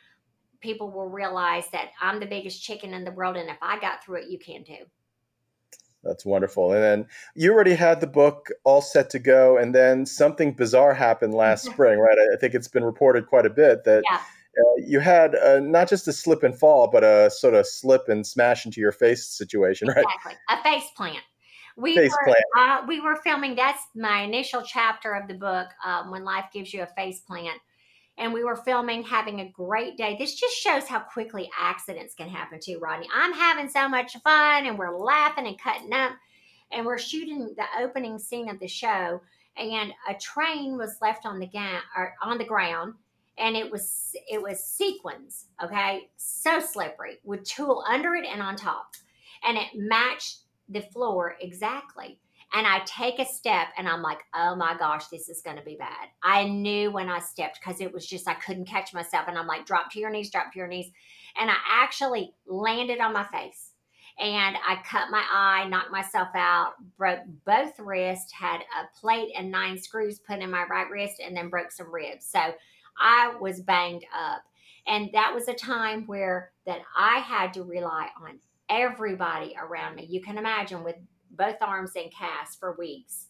people 0.62 0.91
will 0.91 1.10
realize 1.10 1.65
that 1.74 1.89
I'm 2.00 2.22
the 2.22 2.26
biggest 2.26 2.63
chicken 2.63 2.93
in 2.93 3.04
the 3.04 3.12
world. 3.12 3.36
And 3.36 3.50
if 3.50 3.58
I 3.62 3.80
got 3.80 4.02
through 4.02 4.22
it, 4.22 4.30
you 4.30 4.39
can 4.39 4.63
too. 4.63 4.86
That's 6.04 6.26
wonderful. 6.26 6.72
And 6.72 6.82
then 6.82 7.08
you 7.36 7.54
already 7.54 7.76
had 7.76 8.00
the 8.00 8.08
book 8.08 8.48
all 8.63 8.82
set 8.82 9.10
to 9.10 9.20
go, 9.20 9.58
and 9.58 9.76
then 9.76 10.06
something 10.06 10.54
bizarre 10.54 10.93
happened 10.93 11.34
last 11.34 11.65
spring, 11.70 12.00
right? 12.00 12.17
I 12.34 12.38
think 12.38 12.54
it's 12.54 12.70
been 12.70 12.86
reported 12.86 13.28
quite 13.28 13.46
a 13.46 13.50
bit 13.50 13.84
that 13.84 14.04
yeah. 14.10 14.22
Uh, 14.60 14.86
you 14.86 15.00
had 15.00 15.36
uh, 15.36 15.60
not 15.60 15.89
just 15.89 16.08
a 16.08 16.13
slip 16.13 16.43
and 16.43 16.58
fall, 16.58 16.89
but 16.89 17.04
a 17.04 17.30
sort 17.30 17.54
of 17.54 17.67
slip 17.67 18.10
and 18.10 18.26
smash 18.26 18.65
into 18.65 18.82
your 18.82 18.91
face 18.91 19.28
situation, 19.28 19.88
right? 19.96 20.06
Exactly, 20.06 20.34
a 20.50 20.63
face 20.63 20.89
plant. 20.96 21.24
We 21.76 21.96
face 21.96 22.12
were 22.12 22.34
plant. 22.34 22.43
Uh, 22.58 22.86
we 22.88 23.00
were 23.02 23.17
filming. 23.17 23.56
That's 23.56 23.82
my 23.96 24.22
initial 24.22 24.63
chapter 24.63 25.13
of 25.13 25.28
the 25.28 25.36
book, 25.36 25.67
um, 25.86 26.12
when 26.12 26.24
life 26.24 26.46
gives 26.52 26.74
you 26.74 26.82
a 26.82 26.88
face 26.88 27.20
plant 27.20 27.60
and 28.17 28.34
we 28.34 28.43
were 28.43 28.56
filming, 28.56 29.04
having 29.04 29.41
a 29.41 29.50
great 29.50 29.96
day. 29.98 30.15
This 30.17 30.36
just 30.36 30.56
shows 30.56 30.86
how 30.88 31.00
quickly 31.00 31.50
accidents 31.60 32.15
can 32.15 32.30
happen 32.30 32.60
too, 32.60 32.80
Rodney. 32.80 33.08
I'm 33.13 33.34
having 33.34 33.70
so 33.70 33.88
much 33.88 34.17
fun 34.24 34.65
and 34.65 34.78
we're 34.78 34.98
laughing 34.98 35.48
and 35.48 35.60
cutting 35.60 35.93
up 35.93 36.13
and 36.72 36.86
we're 36.86 36.98
shooting 36.98 37.54
the 37.56 37.65
opening 37.80 38.17
scene 38.17 38.50
of 38.50 38.60
the 38.60 38.67
show 38.67 39.22
and 39.56 39.93
a 40.10 40.13
train 40.15 40.78
was 40.78 40.98
left 41.02 41.26
on 41.26 41.39
the 41.39 41.48
ga- 41.48 41.82
or 41.96 42.13
on 42.22 42.38
the 42.38 42.43
ground 42.43 42.96
and 43.38 43.56
it 43.56 43.71
was 43.71 44.15
it 44.30 44.41
was 44.41 44.63
sequins, 44.63 45.45
okay, 45.63 46.10
so 46.17 46.60
slippery 46.60 47.17
with 47.23 47.47
tulle 47.47 47.84
under 47.88 48.15
it 48.15 48.26
and 48.26 48.41
on 48.41 48.56
top, 48.56 48.95
and 49.43 49.58
it 49.58 49.67
matched 49.76 50.39
the 50.69 50.82
floor 50.82 51.36
exactly. 51.39 52.19
And 52.54 52.65
I 52.65 52.80
take 52.86 53.19
a 53.19 53.26
step 53.26 53.67
and 53.78 53.89
I'm 53.89 54.02
like, 54.02 54.19
oh 54.34 54.56
my 54.56 54.76
gosh, 54.78 55.08
this 55.08 55.28
is 55.28 55.41
going 55.41 55.58
to 55.58 55.63
be 55.63 55.76
bad. 55.76 56.08
I 56.23 56.45
knew 56.45 56.91
when 56.91 57.10
I 57.10 57.19
stepped 57.19 57.60
because 57.60 57.82
it 57.82 57.93
was 57.93 58.08
just, 58.08 58.28
I 58.28 58.36
couldn't 58.36 58.69
catch 58.69 58.93
myself. 58.93 59.26
And 59.28 59.38
I'm 59.38 59.47
like, 59.47 59.65
drop 59.65 59.91
to 59.91 60.00
your 60.00 60.10
knees, 60.10 60.32
drop 60.32 60.54
to 60.54 60.60
your 60.60 60.67
knees. 60.67 60.89
And 61.39 61.52
I 61.52 61.56
actually 61.69 62.34
landed 62.47 63.00
on 63.00 63.12
my 63.12 63.26
face 63.26 63.71
and 64.19 64.56
I 64.67 64.82
cut 64.84 65.12
my 65.12 65.23
eye, 65.30 65.67
knocked 65.67 65.91
myself 65.91 66.30
out, 66.34 66.73
broke 66.97 67.19
both 67.45 67.78
wrists, 67.80 68.32
had 68.32 68.62
a 68.62 69.00
plate 69.00 69.32
and 69.38 69.52
nine 69.52 69.78
screws 69.78 70.19
put 70.19 70.39
in 70.39 70.50
my 70.50 70.63
right 70.63 70.89
wrist, 70.89 71.21
and 71.23 71.36
then 71.36 71.50
broke 71.50 71.71
some 71.71 71.93
ribs. 71.93 72.26
So 72.26 72.39
I 72.99 73.36
was 73.39 73.62
banged 73.62 74.05
up. 74.15 74.43
And 74.88 75.10
that 75.13 75.33
was 75.33 75.47
a 75.47 75.53
time 75.53 76.05
where 76.05 76.51
that 76.65 76.79
I 76.95 77.19
had 77.19 77.53
to 77.53 77.63
rely 77.63 78.07
on 78.21 78.39
everybody 78.69 79.53
around 79.60 79.95
me. 79.95 80.05
You 80.10 80.21
can 80.21 80.38
imagine 80.38 80.83
with 80.83 80.95
both 81.31 81.57
arms 81.62 81.91
in 81.95 82.10
cast 82.10 82.60
for 82.60 82.75
weeks, 82.77 83.27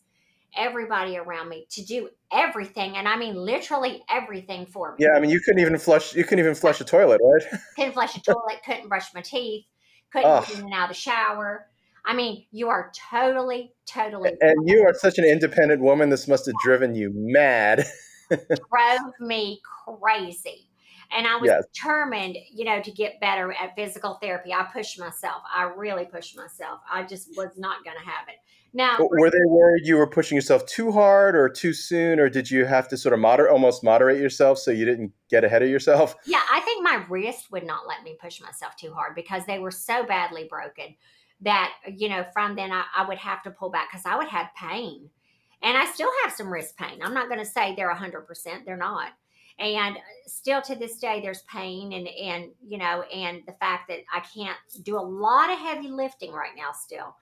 everybody 0.55 1.17
around 1.17 1.49
me 1.49 1.65
to 1.71 1.83
do 1.83 2.09
everything, 2.31 2.95
and 2.95 3.07
I 3.07 3.17
mean 3.17 3.35
literally 3.35 4.03
everything 4.09 4.65
for 4.65 4.91
me. 4.91 5.05
Yeah, 5.05 5.15
I 5.15 5.19
mean 5.19 5.31
you 5.31 5.39
couldn't 5.39 5.61
even 5.61 5.77
flush. 5.77 6.15
You 6.15 6.23
couldn't 6.23 6.39
even 6.39 6.55
flush 6.55 6.79
a 6.79 6.83
toilet, 6.83 7.19
right? 7.23 7.59
couldn't 7.75 7.93
flush 7.93 8.15
a 8.15 8.21
toilet. 8.21 8.61
Couldn't 8.63 8.87
brush 8.87 9.13
my 9.13 9.21
teeth. 9.21 9.65
Couldn't 10.11 10.29
Ugh. 10.29 10.45
get 10.47 10.59
in 10.59 10.65
and 10.65 10.73
out 10.73 10.89
of 10.89 10.95
the 10.95 11.01
shower. 11.01 11.67
I 12.05 12.13
mean, 12.13 12.45
you 12.51 12.69
are 12.69 12.91
totally, 13.11 13.73
totally 13.85 14.31
And 14.39 14.69
you 14.69 14.85
are 14.87 14.93
such 14.93 15.17
an 15.17 15.25
independent 15.25 15.81
woman. 15.81 16.09
This 16.09 16.25
must 16.25 16.45
have 16.45 16.55
driven 16.63 16.95
you 16.95 17.11
mad. 17.13 17.85
drove 18.29 19.13
me 19.19 19.61
crazy. 19.63 20.69
And 21.11 21.25
I 21.25 21.37
was 21.37 21.47
Yes. 21.47 21.63
determined, 21.73 22.37
you 22.51 22.65
know, 22.65 22.81
to 22.81 22.91
get 22.91 23.19
better 23.21 23.53
at 23.53 23.75
physical 23.75 24.15
therapy. 24.21 24.53
I 24.53 24.63
pushed 24.63 24.99
myself. 24.99 25.41
I 25.53 25.63
really 25.63 26.05
pushed 26.05 26.35
myself. 26.35 26.81
I 26.91 27.03
just 27.03 27.29
was 27.37 27.51
not 27.57 27.85
going 27.85 27.95
to 27.97 28.03
have 28.03 28.27
it. 28.27 28.35
Now, 28.73 28.97
Were 28.99 29.29
they 29.31 29.39
worried 29.45 29.87
you 29.87 29.95
were 29.95 30.05
pushing 30.05 30.35
yourself 30.35 30.65
too 30.65 30.91
hard 30.91 31.35
or 31.35 31.47
too 31.47 31.73
soon, 31.73 32.19
or 32.19 32.29
did 32.29 32.51
you 32.51 32.65
have 32.65 32.87
to 32.89 32.97
sort 32.97 33.13
of 33.13 33.19
moder- 33.19 33.49
almost 33.49 33.83
moderate 33.83 34.19
yourself 34.19 34.59
so 34.59 34.71
you 34.71 34.83
didn't 34.85 35.13
get 35.29 35.43
ahead 35.45 35.63
of 35.63 35.69
yourself? 35.69 36.15
Yeah, 36.25 36.41
I 36.51 36.59
think 36.59 36.83
my 36.83 37.05
wrist 37.09 37.51
would 37.51 37.65
not 37.65 37.87
let 37.87 38.03
me 38.03 38.17
push 38.21 38.41
myself 38.41 38.75
too 38.75 38.93
hard 38.93 39.15
because 39.15 39.45
they 39.45 39.59
were 39.59 39.71
so 39.71 40.05
badly 40.05 40.43
broken 40.49 40.95
that, 41.41 41.71
you 41.87 42.09
know, 42.09 42.25
from 42.33 42.55
then 42.55 42.71
I, 42.71 42.83
I 42.95 43.07
would 43.07 43.17
have 43.17 43.41
to 43.43 43.51
pull 43.51 43.69
back 43.69 43.89
because 43.89 44.05
I 44.05 44.17
would 44.17 44.27
have 44.27 44.49
pain. 44.55 45.09
And 45.63 45.77
I 45.77 45.85
still 45.85 46.09
have 46.23 46.33
some 46.33 46.51
wrist 46.51 46.77
pain. 46.77 46.99
I'm 47.01 47.13
not 47.13 47.29
going 47.29 47.39
to 47.39 47.45
say 47.45 47.75
they're 47.75 47.93
100%, 47.93 48.65
they're 48.65 48.77
not. 48.77 49.11
And 49.59 49.97
uh, 49.97 50.01
still 50.27 50.61
to 50.61 50.75
this 50.75 50.99
day, 50.99 51.19
there's 51.21 51.41
pain 51.51 51.93
and, 51.93 52.07
and, 52.07 52.51
you 52.65 52.77
know, 52.77 53.01
and 53.03 53.41
the 53.47 53.53
fact 53.53 53.89
that 53.89 53.99
I 54.13 54.19
can't 54.19 54.57
do 54.83 54.97
a 54.97 55.01
lot 55.01 55.51
of 55.51 55.57
heavy 55.57 55.87
lifting 55.87 56.31
right 56.31 56.51
now 56.55 56.71
still. 56.73 57.15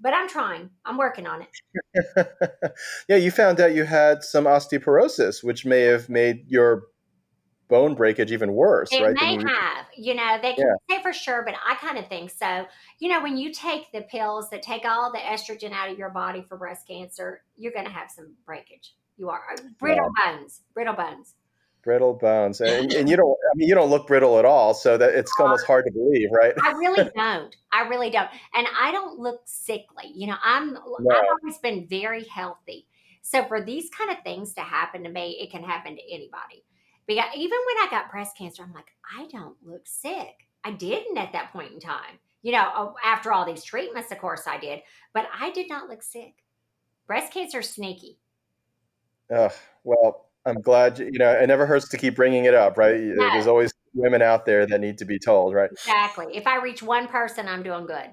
But 0.00 0.14
I'm 0.14 0.28
trying, 0.28 0.70
I'm 0.84 0.96
working 0.96 1.26
on 1.26 1.42
it. 1.42 2.72
yeah, 3.08 3.16
you 3.16 3.30
found 3.30 3.60
out 3.60 3.74
you 3.74 3.84
had 3.84 4.24
some 4.24 4.46
osteoporosis, 4.46 5.44
which 5.44 5.64
may 5.64 5.82
have 5.82 6.08
made 6.08 6.44
your 6.48 6.84
bone 7.72 7.94
breakage 7.94 8.30
even 8.32 8.52
worse, 8.52 8.92
It 8.92 9.02
right? 9.02 9.14
may 9.14 9.36
have, 9.36 9.86
you 9.96 10.14
know, 10.14 10.38
they 10.42 10.52
can 10.52 10.66
say 10.90 11.02
for 11.02 11.14
sure, 11.14 11.42
but 11.42 11.54
I 11.66 11.74
kind 11.76 11.96
of 11.96 12.06
think 12.06 12.30
so. 12.30 12.66
You 12.98 13.08
know, 13.08 13.22
when 13.22 13.38
you 13.38 13.50
take 13.50 13.90
the 13.92 14.02
pills 14.02 14.50
that 14.50 14.60
take 14.60 14.84
all 14.84 15.10
the 15.10 15.18
estrogen 15.18 15.72
out 15.72 15.90
of 15.90 15.98
your 15.98 16.10
body 16.10 16.44
for 16.46 16.58
breast 16.58 16.86
cancer, 16.86 17.42
you're 17.56 17.72
going 17.72 17.86
to 17.86 17.90
have 17.90 18.10
some 18.10 18.34
breakage. 18.44 18.94
You 19.16 19.30
are 19.30 19.40
uh, 19.58 19.62
brittle 19.80 20.10
bones, 20.22 20.60
brittle 20.74 20.94
bones. 20.94 21.34
brittle 21.82 22.12
bones, 22.12 22.60
and, 22.60 22.92
and 22.92 23.08
you 23.08 23.16
don't. 23.22 23.30
I 23.30 23.56
mean, 23.56 23.68
you 23.70 23.74
don't 23.74 23.88
look 23.88 24.06
brittle 24.06 24.38
at 24.38 24.44
all, 24.44 24.74
so 24.74 24.98
that 24.98 25.14
it's 25.14 25.32
almost 25.40 25.66
hard 25.66 25.86
to 25.86 25.92
believe, 25.92 26.28
right? 26.30 26.52
I 26.62 26.72
really 26.72 27.10
don't. 27.16 27.56
I 27.72 27.88
really 27.88 28.10
don't. 28.10 28.28
And 28.54 28.66
I 28.78 28.92
don't 28.92 29.18
look 29.18 29.40
sickly. 29.46 30.12
You 30.14 30.26
know, 30.26 30.36
I'm 30.42 30.76
I've 30.76 31.24
always 31.40 31.56
been 31.62 31.86
very 31.88 32.24
healthy. 32.24 32.86
So 33.22 33.44
for 33.44 33.62
these 33.62 33.88
kind 33.88 34.10
of 34.10 34.18
things 34.24 34.52
to 34.54 34.60
happen 34.60 35.04
to 35.04 35.08
me, 35.08 35.38
it 35.40 35.50
can 35.50 35.62
happen 35.62 35.96
to 35.96 36.02
anybody. 36.12 36.64
Because 37.06 37.30
even 37.36 37.58
when 37.66 37.86
I 37.86 37.88
got 37.90 38.10
breast 38.10 38.36
cancer, 38.36 38.62
I'm 38.62 38.72
like, 38.72 38.88
I 39.18 39.26
don't 39.30 39.56
look 39.64 39.82
sick. 39.84 40.46
I 40.64 40.70
didn't 40.70 41.18
at 41.18 41.32
that 41.32 41.52
point 41.52 41.72
in 41.72 41.80
time. 41.80 42.18
You 42.42 42.52
know, 42.52 42.94
after 43.04 43.32
all 43.32 43.44
these 43.44 43.64
treatments, 43.64 44.10
of 44.10 44.18
course 44.18 44.46
I 44.46 44.58
did, 44.58 44.80
but 45.14 45.26
I 45.38 45.50
did 45.50 45.68
not 45.68 45.88
look 45.88 46.02
sick. 46.02 46.34
Breast 47.06 47.32
cancer 47.32 47.60
is 47.60 47.70
sneaky. 47.70 48.18
Ugh, 49.34 49.52
well, 49.84 50.28
I'm 50.44 50.60
glad. 50.60 50.98
You 50.98 51.06
you 51.12 51.18
know, 51.18 51.30
it 51.30 51.46
never 51.46 51.66
hurts 51.66 51.88
to 51.90 51.96
keep 51.96 52.16
bringing 52.16 52.44
it 52.44 52.54
up, 52.54 52.76
right? 52.76 52.98
No. 53.00 53.30
There's 53.30 53.46
always 53.46 53.72
women 53.94 54.22
out 54.22 54.44
there 54.44 54.66
that 54.66 54.80
need 54.80 54.98
to 54.98 55.04
be 55.04 55.18
told, 55.18 55.54
right? 55.54 55.70
Exactly. 55.70 56.26
If 56.36 56.46
I 56.46 56.56
reach 56.62 56.82
one 56.82 57.06
person, 57.06 57.46
I'm 57.48 57.62
doing 57.62 57.86
good. 57.86 58.10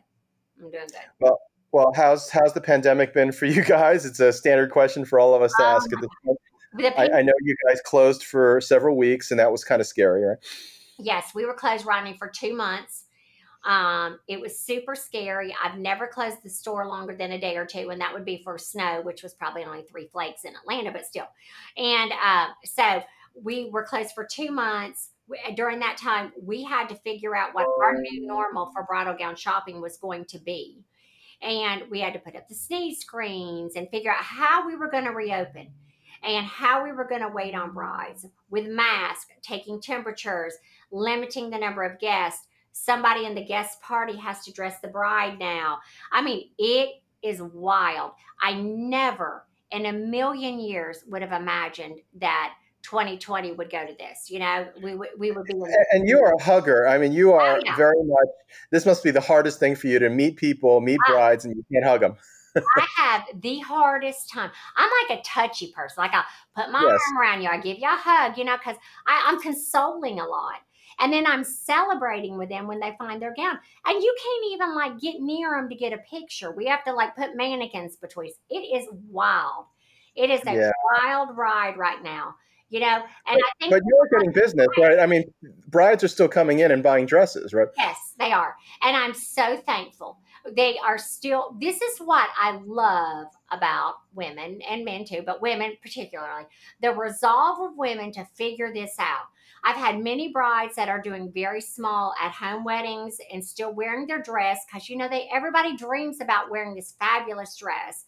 I'm 0.62 0.72
doing 0.72 0.88
good. 0.88 1.32
Well, 1.72 1.92
how's 1.96 2.30
how's 2.30 2.54
the 2.54 2.62
pandemic 2.62 3.14
been 3.14 3.32
for 3.32 3.46
you 3.46 3.64
guys? 3.78 4.06
It's 4.06 4.20
a 4.20 4.34
standard 4.34 4.72
question 4.72 5.06
for 5.06 5.20
all 5.20 5.34
of 5.34 5.42
us 5.42 5.52
to 5.60 5.64
Um, 5.64 5.76
ask 5.76 5.94
at 5.94 6.02
this 6.02 6.10
point. 6.26 6.38
The 6.74 7.00
I, 7.00 7.20
I 7.20 7.22
know 7.22 7.34
you 7.42 7.56
guys 7.68 7.82
closed 7.82 8.24
for 8.24 8.62
several 8.62 8.96
weeks, 8.96 9.32
and 9.32 9.40
that 9.40 9.52
was 9.52 9.64
kind 9.64 9.82
of 9.82 9.88
scary, 9.88 10.24
right? 10.24 10.38
Yes, 11.00 11.32
we 11.34 11.46
were 11.46 11.54
closed 11.54 11.86
running 11.86 12.16
for 12.18 12.28
two 12.28 12.56
months. 12.56 13.06
Um, 13.66 14.20
it 14.28 14.40
was 14.40 14.58
super 14.58 14.96
scary. 14.96 15.56
I've 15.62 15.78
never 15.78 16.08
closed 16.08 16.44
the 16.44 16.50
store 16.50 16.88
longer 16.88 17.16
than 17.16 17.32
a 17.32 17.40
day 17.40 17.58
or 17.58 17.66
two, 17.66 17.90
and 17.90 18.00
that 18.00 18.14
would 18.14 18.26
be 18.26 18.42
for 18.44 18.58
snow, 18.58 19.02
which 19.04 19.24
was 19.24 19.34
probably 19.34 19.64
only 19.64 19.84
three 19.84 20.08
flakes 20.08 20.46
in 20.46 20.54
Atlanta, 20.56 20.92
but 20.92 21.06
still. 21.06 21.28
And 21.76 22.12
uh, 22.12 22.48
so 22.64 23.04
we 23.34 23.70
were 23.70 23.84
closed 23.84 24.12
for 24.14 24.26
two 24.26 24.52
months. 24.52 25.10
During 25.56 25.80
that 25.80 25.98
time, 25.98 26.32
we 26.42 26.64
had 26.64 26.90
to 26.90 26.96
figure 26.96 27.36
out 27.36 27.54
what 27.54 27.68
our 27.82 27.96
new 27.96 28.26
normal 28.26 28.72
for 28.72 28.84
bridal 28.84 29.16
gown 29.18 29.36
shopping 29.36 29.82
was 29.82 29.98
going 29.98 30.26
to 30.26 30.40
be. 30.40 30.84
And 31.42 31.84
we 31.90 32.00
had 32.00 32.14
to 32.14 32.20
put 32.20 32.36
up 32.36 32.48
the 32.48 32.56
sneeze 32.56 33.00
screens 33.00 33.76
and 33.76 33.88
figure 33.90 34.12
out 34.12 34.24
how 34.24 34.66
we 34.66 34.76
were 34.76 34.90
going 34.90 35.06
to 35.06 35.12
reopen 35.12 35.72
and 36.24 36.46
how 36.46 36.84
we 36.84 36.92
were 36.92 37.08
going 37.08 37.22
to 37.22 37.30
wait 37.30 37.56
on 37.56 37.74
brides 37.74 38.26
with 38.50 38.68
masks, 38.68 39.32
taking 39.42 39.82
temperatures, 39.82 40.54
limiting 40.92 41.50
the 41.50 41.58
number 41.58 41.84
of 41.84 42.00
guests. 42.00 42.48
Somebody 42.72 43.26
in 43.26 43.36
the 43.36 43.44
guest 43.44 43.82
party 43.82 44.16
has 44.18 44.44
to 44.46 44.54
dress 44.54 44.80
the 44.80 44.88
bride 44.88 45.40
now. 45.40 45.80
I 46.12 46.22
mean, 46.22 46.50
it 46.58 47.02
is 47.22 47.42
wild. 47.42 48.12
I 48.42 48.54
never 48.54 49.46
in 49.72 49.86
a 49.86 49.94
million 49.94 50.60
years 50.60 51.04
would 51.08 51.22
have 51.22 51.32
imagined 51.32 52.00
that 52.20 52.54
2020 52.84 53.54
would 53.54 53.70
go 53.70 53.86
to 53.86 53.94
this. 54.00 54.30
You 54.30 54.40
know, 54.40 54.68
we 54.82 54.96
would 54.96 55.10
we 55.18 55.32
would 55.32 55.46
be 55.46 55.54
And 55.92 56.08
you 56.08 56.20
are 56.20 56.34
a 56.34 56.42
hugger. 56.42 56.88
I 56.88 56.98
mean, 56.98 57.12
you 57.12 57.34
oh, 57.34 57.36
are 57.36 57.58
Oh, 57.58 57.62
yeah. 57.64 57.76
very 57.76 58.04
much. 58.04 58.28
This 58.72 58.86
must 58.86 59.04
be 59.04 59.12
the 59.12 59.22
hardest 59.22 59.60
thing 59.60 59.76
for 59.76 59.88
you 59.88 60.00
to 60.00 60.10
meet 60.10 60.38
people, 60.38 60.80
meet 60.82 61.00
brides, 61.08 61.46
and 61.46 61.56
you 61.56 61.64
can't 61.72 61.86
hug 61.86 62.02
them. 62.02 62.16
I 62.56 62.88
have 62.98 63.42
the 63.42 63.60
hardest 63.60 64.30
time. 64.30 64.52
I'm 64.76 64.90
like 65.10 65.20
a 65.20 65.24
touchy 65.24 65.72
person. 65.76 65.96
Like 66.02 66.14
I'll 66.14 66.26
put 66.56 66.72
my 66.72 66.80
Yes. 66.82 67.00
arm 67.16 67.18
around 67.22 67.42
you, 67.42 67.50
I 67.50 67.60
give 67.60 67.78
you 67.78 67.88
a 67.88 67.96
hug, 67.96 68.38
you 68.38 68.44
know, 68.44 68.58
because 68.58 68.78
I'm 69.08 69.40
consoling 69.42 70.20
a 70.20 70.26
lot. 70.26 70.60
And 71.02 71.14
then 71.14 71.26
I'm 71.26 71.44
celebrating 71.46 72.38
with 72.38 72.50
them 72.50 72.68
when 72.68 72.80
they 72.80 72.94
find 72.98 73.22
their 73.22 73.34
gown. 73.34 73.58
And 73.86 74.04
you 74.04 74.16
can't 74.22 74.54
even 74.54 74.76
like 74.76 75.00
get 75.00 75.22
near 75.22 75.52
them 75.52 75.70
to 75.70 75.76
get 75.76 75.94
a 75.94 75.98
picture. 76.00 76.52
We 76.52 76.66
have 76.66 76.84
to 76.84 76.94
like 76.94 77.16
put 77.16 77.38
mannequins 77.38 77.96
between. 77.96 78.32
It 78.50 78.60
is 78.60 78.88
wild. 79.10 79.66
It 80.16 80.30
is 80.30 80.42
a 80.42 80.56
Yeah. 80.56 80.72
wild 81.02 81.38
ride 81.38 81.78
right 81.78 82.04
now. 82.04 82.36
You 82.70 82.82
know, 82.82 83.04
and 83.28 83.42
I 83.42 83.50
think 83.60 83.72
But 83.72 83.82
you're 83.88 84.20
getting 84.20 84.32
business, 84.32 84.68
right? 84.78 85.00
I 85.00 85.08
mean, 85.08 85.24
brides 85.68 86.04
are 86.04 86.08
still 86.08 86.28
coming 86.28 86.60
in 86.60 86.70
and 86.72 86.84
buying 86.84 87.08
dresses, 87.08 87.52
right? 87.52 87.68
Yes, 87.78 88.14
they 88.20 88.32
are. 88.32 88.56
And 88.84 88.96
I'm 88.96 89.14
so 89.14 89.58
thankful. 89.58 90.20
They 90.56 90.78
are 90.78 90.98
still, 90.98 91.56
this 91.60 91.82
is 91.82 92.00
what 92.00 92.30
I 92.38 92.60
love 92.66 93.28
about 93.52 93.96
women 94.14 94.62
and 94.62 94.86
men 94.86 95.06
too, 95.06 95.24
but 95.26 95.42
women 95.42 95.78
particularly 95.82 96.46
the 96.82 96.92
resolve 96.92 97.60
of 97.72 97.78
women 97.78 98.12
to 98.14 98.26
figure 98.36 98.74
this 98.74 98.96
out. 99.00 99.26
I've 99.64 99.76
had 99.76 100.00
many 100.00 100.32
brides 100.32 100.76
that 100.76 100.88
are 100.88 101.02
doing 101.02 101.32
very 101.34 101.60
small 101.60 102.14
at 102.22 102.32
home 102.32 102.64
weddings 102.64 103.18
and 103.32 103.44
still 103.44 103.74
wearing 103.74 104.08
their 104.08 104.22
dress 104.22 104.66
because 104.66 104.88
you 104.88 104.96
know 104.96 105.10
they 105.10 105.30
everybody 105.34 105.76
dreams 105.76 106.22
about 106.22 106.50
wearing 106.50 106.76
this 106.76 106.96
fabulous 106.98 107.58
dress 107.58 108.06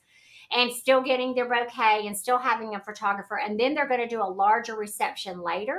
and 0.54 0.72
still 0.72 1.02
getting 1.02 1.36
their 1.36 1.50
bouquet 1.50 2.08
and 2.08 2.16
still 2.16 2.38
having 2.38 2.76
a 2.76 2.80
photographer 2.80 3.38
and 3.38 3.60
then 3.60 3.74
they're 3.74 3.88
going 3.88 4.00
to 4.00 4.08
do 4.08 4.22
a 4.22 4.24
larger 4.24 4.76
reception 4.76 5.42
later 5.42 5.78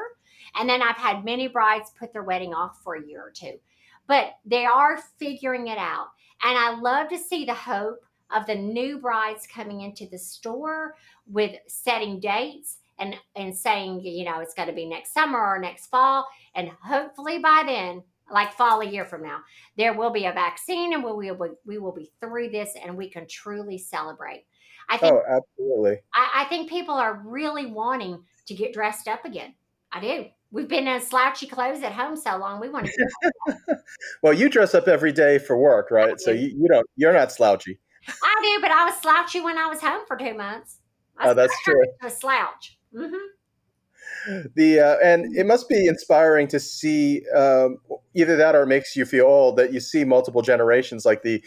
and 0.56 0.68
then 0.68 0.82
I've 0.82 0.96
had 0.96 1.24
many 1.24 1.48
brides 1.48 1.92
put 1.98 2.12
their 2.12 2.22
wedding 2.22 2.54
off 2.54 2.82
for 2.82 2.94
a 2.94 3.06
year 3.06 3.22
or 3.22 3.30
two. 3.30 3.58
But 4.06 4.34
they 4.44 4.66
are 4.66 5.02
figuring 5.18 5.68
it 5.68 5.78
out. 5.78 6.08
And 6.42 6.58
I 6.58 6.78
love 6.78 7.08
to 7.08 7.18
see 7.18 7.44
the 7.44 7.54
hope 7.54 8.00
of 8.34 8.46
the 8.46 8.54
new 8.54 8.98
brides 8.98 9.46
coming 9.46 9.82
into 9.82 10.06
the 10.06 10.18
store 10.18 10.94
with 11.26 11.56
setting 11.68 12.18
dates 12.20 12.78
and, 12.98 13.14
and 13.36 13.56
saying, 13.56 14.00
you 14.04 14.24
know, 14.24 14.40
it's 14.40 14.54
going 14.54 14.68
to 14.68 14.74
be 14.74 14.86
next 14.86 15.12
summer 15.12 15.38
or 15.38 15.58
next 15.58 15.86
fall. 15.86 16.26
And 16.54 16.70
hopefully 16.82 17.38
by 17.38 17.62
then, 17.66 18.02
like 18.30 18.52
fall 18.52 18.80
a 18.80 18.86
year 18.86 19.04
from 19.04 19.22
now, 19.22 19.40
there 19.76 19.92
will 19.94 20.10
be 20.10 20.26
a 20.26 20.32
vaccine 20.32 20.94
and 20.94 21.04
we 21.04 21.30
will, 21.30 21.48
be, 21.48 21.54
we 21.66 21.78
will 21.78 21.92
be 21.92 22.10
through 22.20 22.50
this 22.50 22.70
and 22.82 22.96
we 22.96 23.10
can 23.10 23.26
truly 23.28 23.78
celebrate. 23.78 24.44
I 24.88 24.96
think 24.96 25.14
Oh, 25.14 25.22
absolutely. 25.28 25.98
I, 26.14 26.42
I 26.42 26.44
think 26.46 26.68
people 26.68 26.94
are 26.94 27.22
really 27.24 27.66
wanting 27.66 28.22
to 28.46 28.54
get 28.54 28.72
dressed 28.72 29.08
up 29.08 29.24
again. 29.24 29.54
I 29.92 30.00
do. 30.00 30.26
We've 30.52 30.68
been 30.68 30.86
in 30.86 31.00
slouchy 31.00 31.46
clothes 31.46 31.82
at 31.82 31.92
home 31.92 32.14
so 32.14 32.36
long. 32.36 32.60
We 32.60 32.68
want 32.68 32.86
to. 32.86 33.58
well, 34.22 34.34
you 34.34 34.50
dress 34.50 34.74
up 34.74 34.86
every 34.86 35.10
day 35.10 35.38
for 35.38 35.56
work, 35.56 35.90
right? 35.90 36.20
So 36.20 36.30
you, 36.30 36.48
you 36.48 36.68
don't. 36.70 36.86
You're 36.94 37.14
not 37.14 37.32
slouchy. 37.32 37.78
I 38.06 38.40
do, 38.42 38.60
but 38.60 38.70
I 38.70 38.84
was 38.84 38.94
slouchy 39.00 39.40
when 39.40 39.56
I 39.56 39.66
was 39.66 39.80
home 39.80 40.02
for 40.06 40.16
two 40.16 40.34
months. 40.34 40.78
Oh, 41.20 41.32
that's 41.32 41.54
true. 41.62 41.82
A 42.02 42.10
slouch. 42.10 42.78
Mm-hmm. 42.94 44.48
The 44.54 44.80
uh, 44.80 44.96
and 45.02 45.34
it 45.36 45.46
must 45.46 45.68
be 45.68 45.86
inspiring 45.86 46.48
to 46.48 46.60
see 46.60 47.22
um, 47.34 47.78
either 48.14 48.36
that 48.36 48.54
or 48.54 48.62
it 48.62 48.66
makes 48.66 48.94
you 48.94 49.04
feel 49.04 49.26
old 49.26 49.56
that 49.56 49.72
you 49.72 49.80
see 49.80 50.04
multiple 50.04 50.42
generations. 50.42 51.06
Like 51.06 51.22
the 51.22 51.42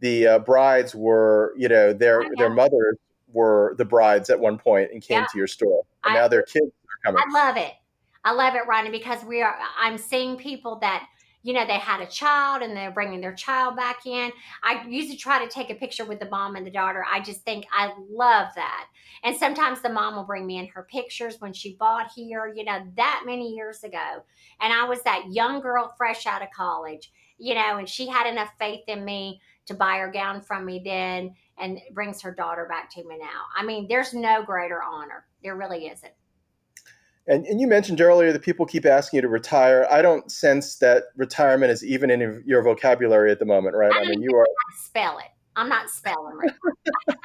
the 0.00 0.26
uh, 0.26 0.38
brides 0.40 0.94
were, 0.94 1.54
you 1.56 1.68
know, 1.68 1.92
their 1.92 2.22
oh, 2.22 2.28
their 2.36 2.50
mothers 2.50 2.96
were 3.32 3.74
the 3.76 3.84
brides 3.84 4.30
at 4.30 4.40
one 4.40 4.58
point 4.58 4.90
and 4.92 5.02
came 5.02 5.20
yeah. 5.20 5.26
to 5.30 5.38
your 5.38 5.46
store, 5.46 5.82
and 6.04 6.16
I, 6.16 6.20
now 6.22 6.28
their 6.28 6.42
kids 6.42 6.66
are 6.66 7.12
coming. 7.12 7.22
I 7.22 7.32
love 7.32 7.56
it. 7.56 7.72
I 8.26 8.32
love 8.32 8.56
it, 8.56 8.66
Rodney, 8.66 8.90
because 8.90 9.24
we 9.24 9.40
are. 9.40 9.56
I'm 9.78 9.96
seeing 9.96 10.36
people 10.36 10.80
that 10.80 11.06
you 11.44 11.52
know 11.52 11.64
they 11.64 11.78
had 11.78 12.00
a 12.00 12.06
child 12.06 12.60
and 12.60 12.76
they're 12.76 12.90
bringing 12.90 13.20
their 13.20 13.34
child 13.34 13.76
back 13.76 14.04
in. 14.04 14.32
I 14.64 14.84
usually 14.88 15.16
try 15.16 15.44
to 15.44 15.48
take 15.48 15.70
a 15.70 15.76
picture 15.76 16.04
with 16.04 16.18
the 16.18 16.28
mom 16.28 16.56
and 16.56 16.66
the 16.66 16.72
daughter. 16.72 17.06
I 17.08 17.20
just 17.20 17.42
think 17.42 17.66
I 17.72 17.92
love 18.10 18.48
that. 18.56 18.88
And 19.22 19.36
sometimes 19.36 19.80
the 19.80 19.90
mom 19.90 20.16
will 20.16 20.24
bring 20.24 20.44
me 20.44 20.58
in 20.58 20.66
her 20.66 20.88
pictures 20.90 21.36
when 21.38 21.52
she 21.52 21.76
bought 21.78 22.10
here, 22.16 22.52
you 22.52 22.64
know, 22.64 22.84
that 22.96 23.22
many 23.24 23.54
years 23.54 23.84
ago. 23.84 24.24
And 24.60 24.72
I 24.72 24.88
was 24.88 25.02
that 25.02 25.26
young 25.30 25.60
girl 25.60 25.94
fresh 25.96 26.26
out 26.26 26.42
of 26.42 26.48
college, 26.50 27.12
you 27.38 27.54
know, 27.54 27.76
and 27.76 27.88
she 27.88 28.08
had 28.08 28.26
enough 28.26 28.50
faith 28.58 28.82
in 28.88 29.04
me 29.04 29.40
to 29.66 29.74
buy 29.74 29.98
her 29.98 30.10
gown 30.10 30.40
from 30.40 30.64
me 30.64 30.82
then 30.84 31.32
and 31.58 31.80
brings 31.92 32.20
her 32.22 32.34
daughter 32.34 32.66
back 32.68 32.90
to 32.94 33.04
me 33.04 33.18
now. 33.18 33.42
I 33.54 33.64
mean, 33.64 33.86
there's 33.88 34.12
no 34.12 34.42
greater 34.42 34.82
honor. 34.82 35.26
There 35.44 35.54
really 35.54 35.86
isn't. 35.86 36.12
And, 37.28 37.44
and 37.46 37.60
you 37.60 37.66
mentioned 37.66 38.00
earlier 38.00 38.32
that 38.32 38.42
people 38.42 38.66
keep 38.66 38.86
asking 38.86 39.18
you 39.18 39.22
to 39.22 39.28
retire. 39.28 39.86
I 39.90 40.00
don't 40.00 40.30
sense 40.30 40.76
that 40.76 41.04
retirement 41.16 41.72
is 41.72 41.84
even 41.84 42.10
in 42.10 42.42
your 42.46 42.62
vocabulary 42.62 43.32
at 43.32 43.40
the 43.40 43.44
moment, 43.44 43.74
right? 43.76 43.92
I, 43.92 44.00
I 44.00 44.04
mean, 44.04 44.22
you 44.22 44.30
are. 44.36 44.46
Spell 44.76 45.18
it. 45.18 45.26
I'm 45.56 45.68
not 45.68 45.90
spelling 45.90 46.36
right. 46.36 46.52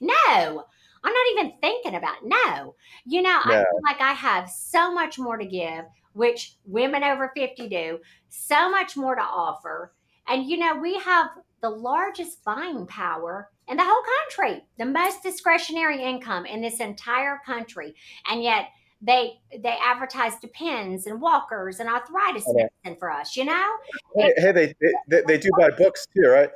no, 0.00 0.64
I'm 1.04 1.12
not 1.12 1.26
even 1.32 1.52
thinking 1.60 1.94
about 1.94 2.16
it. 2.22 2.28
no. 2.28 2.74
You 3.04 3.22
know, 3.22 3.40
no. 3.46 3.54
I 3.54 3.64
feel 3.64 3.80
like 3.84 4.00
I 4.00 4.12
have 4.12 4.48
so 4.48 4.92
much 4.92 5.18
more 5.18 5.36
to 5.36 5.46
give, 5.46 5.86
which 6.12 6.56
women 6.64 7.02
over 7.02 7.32
50 7.34 7.68
do, 7.68 7.98
so 8.28 8.70
much 8.70 8.96
more 8.96 9.14
to 9.14 9.22
offer. 9.22 9.92
And 10.28 10.46
you 10.46 10.58
know, 10.58 10.76
we 10.76 10.98
have 10.98 11.30
the 11.62 11.70
largest 11.70 12.44
buying 12.44 12.86
power 12.86 13.50
in 13.68 13.76
the 13.76 13.84
whole 13.84 14.02
country, 14.38 14.64
the 14.78 14.86
most 14.86 15.22
discretionary 15.22 16.02
income 16.02 16.46
in 16.46 16.60
this 16.60 16.80
entire 16.80 17.40
country. 17.46 17.94
And 18.28 18.42
yet 18.42 18.68
they 19.00 19.40
they 19.50 19.76
advertise 19.84 20.38
depends 20.40 21.06
and 21.06 21.20
walkers 21.20 21.80
and 21.80 21.88
arthritis 21.88 22.44
medicine 22.46 22.98
for 22.98 23.10
us, 23.10 23.36
you 23.36 23.44
know? 23.44 23.68
Hey, 24.16 24.32
hey 24.36 24.52
they, 24.52 24.74
they, 25.08 25.22
they 25.26 25.38
do 25.38 25.50
buy 25.58 25.70
books 25.70 26.06
too, 26.14 26.28
right? 26.28 26.50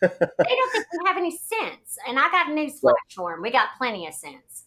they 0.00 0.08
don't 0.08 0.72
think 0.72 0.86
we 0.92 1.06
have 1.06 1.16
any 1.16 1.32
sense. 1.32 1.98
And 2.06 2.18
I 2.18 2.30
got 2.30 2.52
news 2.52 2.78
flash 2.78 2.94
for 3.14 3.32
them. 3.32 3.42
We 3.42 3.50
got 3.50 3.70
plenty 3.76 4.06
of 4.06 4.14
sense. 4.14 4.64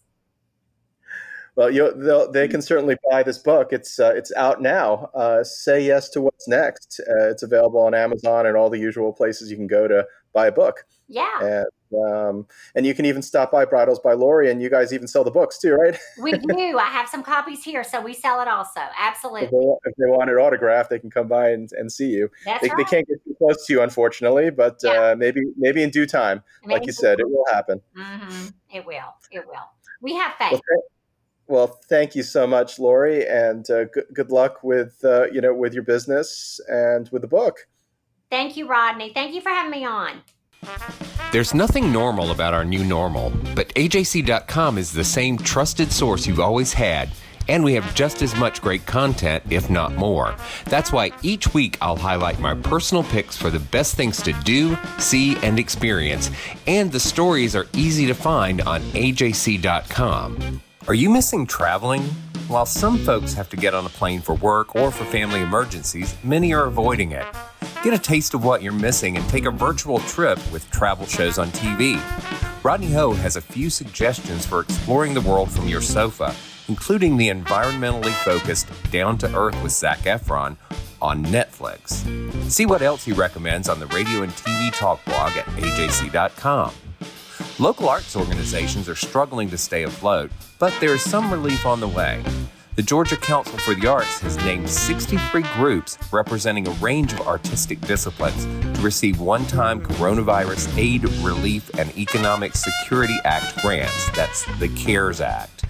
Well, 1.56 1.70
you, 1.70 2.28
they 2.32 2.48
can 2.48 2.60
certainly 2.60 2.96
buy 3.08 3.22
this 3.22 3.38
book. 3.38 3.72
It's 3.72 4.00
uh, 4.00 4.12
it's 4.16 4.34
out 4.34 4.60
now. 4.60 5.08
Uh, 5.14 5.44
Say 5.44 5.86
yes 5.86 6.08
to 6.10 6.20
what's 6.20 6.48
next. 6.48 7.00
Uh, 7.00 7.30
it's 7.30 7.44
available 7.44 7.80
on 7.80 7.94
Amazon 7.94 8.46
and 8.46 8.56
all 8.56 8.68
the 8.68 8.78
usual 8.78 9.12
places 9.12 9.52
you 9.52 9.56
can 9.56 9.68
go 9.68 9.86
to 9.86 10.04
buy 10.34 10.48
a 10.48 10.52
book. 10.52 10.84
Yeah. 11.08 11.38
And, 11.40 11.66
um, 12.06 12.46
and 12.74 12.84
you 12.84 12.92
can 12.92 13.04
even 13.06 13.22
stop 13.22 13.52
by 13.52 13.64
Bridals 13.64 14.00
by 14.00 14.14
Lori, 14.14 14.50
and 14.50 14.60
you 14.60 14.68
guys 14.68 14.92
even 14.92 15.06
sell 15.06 15.22
the 15.22 15.30
books 15.30 15.58
too, 15.58 15.74
right? 15.74 15.96
we 16.18 16.32
do. 16.32 16.78
I 16.78 16.86
have 16.86 17.08
some 17.08 17.22
copies 17.22 17.62
here, 17.62 17.84
so 17.84 18.00
we 18.00 18.12
sell 18.14 18.40
it 18.40 18.48
also. 18.48 18.80
Absolutely. 18.98 19.44
If 19.44 19.50
they, 19.50 19.90
if 19.90 19.96
they 19.96 20.06
want 20.06 20.30
it 20.30 20.34
autographed, 20.34 20.90
they 20.90 20.98
can 20.98 21.10
come 21.10 21.28
by 21.28 21.50
and, 21.50 21.70
and 21.72 21.90
see 21.90 22.08
you. 22.08 22.30
That's 22.44 22.62
they, 22.62 22.68
right. 22.68 22.76
they 22.78 22.84
can't 22.84 23.06
get 23.06 23.24
too 23.24 23.34
close 23.38 23.64
to 23.66 23.72
you, 23.72 23.82
unfortunately, 23.82 24.50
but 24.50 24.80
yeah. 24.82 24.90
uh, 24.90 25.16
maybe 25.16 25.40
maybe 25.56 25.82
in 25.82 25.90
due 25.90 26.06
time, 26.06 26.42
maybe 26.64 26.80
like 26.80 26.86
you 26.86 26.92
said, 26.92 27.20
it 27.20 27.28
will 27.28 27.46
happen. 27.52 27.80
Mm-hmm. 27.96 28.48
It 28.74 28.84
will. 28.84 29.14
It 29.30 29.46
will. 29.46 29.68
We 30.00 30.14
have 30.16 30.32
faith. 30.38 30.54
Okay. 30.54 30.82
Well, 31.46 31.78
thank 31.88 32.14
you 32.14 32.22
so 32.22 32.46
much, 32.46 32.78
Lori, 32.78 33.26
and 33.26 33.68
uh, 33.70 33.84
good, 33.84 34.06
good 34.14 34.30
luck 34.30 34.64
with 34.64 34.98
uh, 35.04 35.26
you 35.30 35.40
know 35.40 35.54
with 35.54 35.74
your 35.74 35.82
business 35.82 36.58
and 36.68 37.08
with 37.10 37.22
the 37.22 37.28
book. 37.28 37.66
Thank 38.34 38.56
you, 38.56 38.66
Rodney. 38.66 39.12
Thank 39.12 39.32
you 39.32 39.40
for 39.40 39.50
having 39.50 39.70
me 39.70 39.84
on. 39.84 40.20
There's 41.30 41.54
nothing 41.54 41.92
normal 41.92 42.32
about 42.32 42.52
our 42.52 42.64
new 42.64 42.82
normal, 42.82 43.30
but 43.54 43.68
AJC.com 43.76 44.76
is 44.76 44.90
the 44.90 45.04
same 45.04 45.38
trusted 45.38 45.92
source 45.92 46.26
you've 46.26 46.40
always 46.40 46.72
had. 46.72 47.10
And 47.46 47.62
we 47.62 47.74
have 47.74 47.94
just 47.94 48.22
as 48.22 48.34
much 48.34 48.60
great 48.60 48.86
content, 48.86 49.44
if 49.50 49.70
not 49.70 49.94
more. 49.94 50.34
That's 50.64 50.90
why 50.90 51.12
each 51.22 51.54
week 51.54 51.78
I'll 51.80 51.96
highlight 51.96 52.40
my 52.40 52.54
personal 52.54 53.04
picks 53.04 53.36
for 53.36 53.50
the 53.50 53.60
best 53.60 53.94
things 53.94 54.20
to 54.22 54.32
do, 54.32 54.76
see, 54.98 55.36
and 55.44 55.56
experience. 55.56 56.32
And 56.66 56.90
the 56.90 56.98
stories 56.98 57.54
are 57.54 57.68
easy 57.72 58.04
to 58.06 58.14
find 58.14 58.62
on 58.62 58.80
AJC.com. 58.80 60.60
Are 60.88 60.94
you 60.94 61.08
missing 61.08 61.46
traveling? 61.46 62.02
While 62.48 62.66
some 62.66 62.98
folks 62.98 63.32
have 63.34 63.48
to 63.50 63.56
get 63.56 63.74
on 63.74 63.86
a 63.86 63.90
plane 63.90 64.20
for 64.20 64.34
work 64.34 64.74
or 64.74 64.90
for 64.90 65.04
family 65.04 65.40
emergencies, 65.40 66.16
many 66.24 66.52
are 66.52 66.66
avoiding 66.66 67.12
it. 67.12 67.26
Get 67.84 67.92
a 67.92 67.98
taste 67.98 68.32
of 68.32 68.42
what 68.42 68.62
you're 68.62 68.72
missing 68.72 69.18
and 69.18 69.28
take 69.28 69.44
a 69.44 69.50
virtual 69.50 69.98
trip 69.98 70.38
with 70.50 70.70
travel 70.70 71.04
shows 71.04 71.36
on 71.36 71.48
TV. 71.48 72.00
Rodney 72.64 72.90
Ho 72.92 73.12
has 73.12 73.36
a 73.36 73.42
few 73.42 73.68
suggestions 73.68 74.46
for 74.46 74.60
exploring 74.60 75.12
the 75.12 75.20
world 75.20 75.50
from 75.50 75.68
your 75.68 75.82
sofa, 75.82 76.34
including 76.68 77.18
the 77.18 77.28
environmentally 77.28 78.14
focused 78.24 78.68
Down 78.90 79.18
to 79.18 79.36
Earth 79.36 79.62
with 79.62 79.72
Zac 79.72 79.98
Efron 79.98 80.56
on 81.02 81.26
Netflix. 81.26 82.00
See 82.50 82.64
what 82.64 82.80
else 82.80 83.04
he 83.04 83.12
recommends 83.12 83.68
on 83.68 83.78
the 83.78 83.86
radio 83.88 84.22
and 84.22 84.32
TV 84.32 84.72
talk 84.72 85.04
blog 85.04 85.36
at 85.36 85.44
ajc.com. 85.44 86.72
Local 87.58 87.90
arts 87.90 88.16
organizations 88.16 88.88
are 88.88 88.94
struggling 88.94 89.50
to 89.50 89.58
stay 89.58 89.82
afloat, 89.82 90.30
but 90.58 90.72
there 90.80 90.94
is 90.94 91.02
some 91.02 91.30
relief 91.30 91.66
on 91.66 91.80
the 91.80 91.88
way. 91.88 92.24
The 92.76 92.82
Georgia 92.82 93.16
Council 93.16 93.56
for 93.58 93.72
the 93.76 93.86
Arts 93.86 94.18
has 94.22 94.36
named 94.38 94.68
63 94.68 95.42
groups 95.54 95.96
representing 96.10 96.66
a 96.66 96.72
range 96.72 97.12
of 97.12 97.20
artistic 97.20 97.80
disciplines 97.82 98.46
to 98.46 98.82
receive 98.82 99.20
one 99.20 99.46
time 99.46 99.80
Coronavirus 99.80 100.76
Aid, 100.76 101.04
Relief, 101.24 101.70
and 101.78 101.96
Economic 101.96 102.56
Security 102.56 103.16
Act 103.24 103.62
grants. 103.62 104.10
That's 104.16 104.44
the 104.58 104.68
CARES 104.70 105.20
Act. 105.20 105.66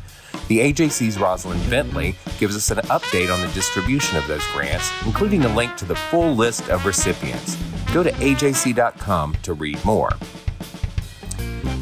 The 0.49 0.61
AJC's 0.61 1.19
Rosalind 1.19 1.69
Bentley 1.69 2.17
gives 2.39 2.57
us 2.57 2.71
an 2.71 2.79
update 2.87 3.31
on 3.31 3.43
the 3.43 3.53
distribution 3.53 4.17
of 4.17 4.27
those 4.27 4.47
grants, 4.55 4.91
including 5.05 5.45
a 5.45 5.55
link 5.55 5.77
to 5.77 5.85
the 5.85 5.97
full 5.97 6.35
list 6.35 6.71
of 6.71 6.87
recipients. 6.87 7.57
Go 7.93 8.03
to 8.03 8.13
ajc.com 8.13 9.37
to 9.43 9.53
read 9.53 9.85
more. 9.85 10.11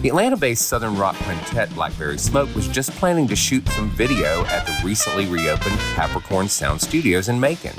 The 0.02 0.08
Atlanta 0.08 0.36
based 0.36 0.66
Southern 0.66 0.96
rock 0.96 1.14
quintet 1.14 1.72
Blackberry 1.76 2.18
Smoke 2.18 2.52
was 2.56 2.66
just 2.66 2.90
planning 2.90 3.28
to 3.28 3.36
shoot 3.36 3.68
some 3.68 3.88
video 3.90 4.44
at 4.46 4.66
the 4.66 4.76
recently 4.84 5.26
reopened 5.26 5.78
Capricorn 5.94 6.48
Sound 6.48 6.80
Studios 6.80 7.28
in 7.28 7.38
Macon. 7.38 7.72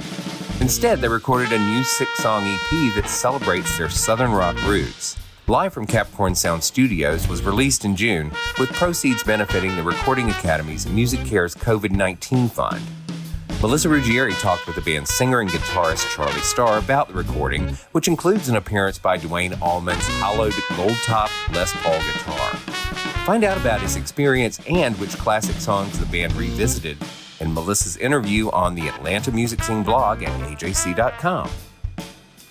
Instead, 0.62 1.02
they 1.02 1.10
recorded 1.10 1.52
a 1.52 1.60
new 1.60 1.84
six 1.84 2.10
song 2.20 2.46
EP 2.46 2.96
that 2.96 3.10
celebrates 3.10 3.78
their 3.78 3.90
Southern 3.90 4.32
rock 4.32 4.56
roots. 4.64 5.18
Live 5.48 5.74
from 5.74 5.86
Capricorn 5.86 6.34
Sound 6.34 6.64
Studios 6.64 7.28
was 7.28 7.44
released 7.44 7.84
in 7.84 7.94
June, 7.94 8.32
with 8.58 8.72
proceeds 8.72 9.22
benefiting 9.22 9.76
the 9.76 9.84
Recording 9.84 10.30
Academy's 10.30 10.88
Music 10.88 11.26
Cares 11.26 11.54
COVID 11.56 11.92
19 11.92 12.48
Fund. 12.48 13.03
Melissa 13.64 13.88
Ruggieri 13.88 14.38
talked 14.42 14.68
with 14.68 14.76
the 14.76 14.82
band's 14.82 15.14
singer 15.14 15.40
and 15.40 15.50
guitarist 15.50 16.14
Charlie 16.14 16.34
Starr 16.42 16.80
about 16.80 17.08
the 17.08 17.14
recording, 17.14 17.78
which 17.94 18.10
includes 18.10 18.50
an 18.50 18.58
appearance 18.58 18.98
by 18.98 19.16
Duane 19.16 19.54
Allman's 19.62 20.06
hollowed 20.20 20.54
gold 20.76 20.98
top 21.06 21.30
Les 21.54 21.72
Paul 21.76 21.98
guitar. 21.98 22.50
Find 23.26 23.46
out 23.46 23.56
about 23.58 23.80
his 23.80 23.96
experience 23.96 24.60
and 24.70 25.00
which 25.00 25.12
classic 25.12 25.56
songs 25.56 25.98
the 25.98 26.06
band 26.08 26.34
revisited 26.34 26.98
in 27.40 27.54
Melissa's 27.54 27.96
interview 27.96 28.50
on 28.50 28.76
the 28.76 28.90
Atlanta 28.90 29.32
Music 29.32 29.64
Scene 29.64 29.84
blog 29.84 30.24
at 30.24 30.42
ajc.com. 30.42 31.50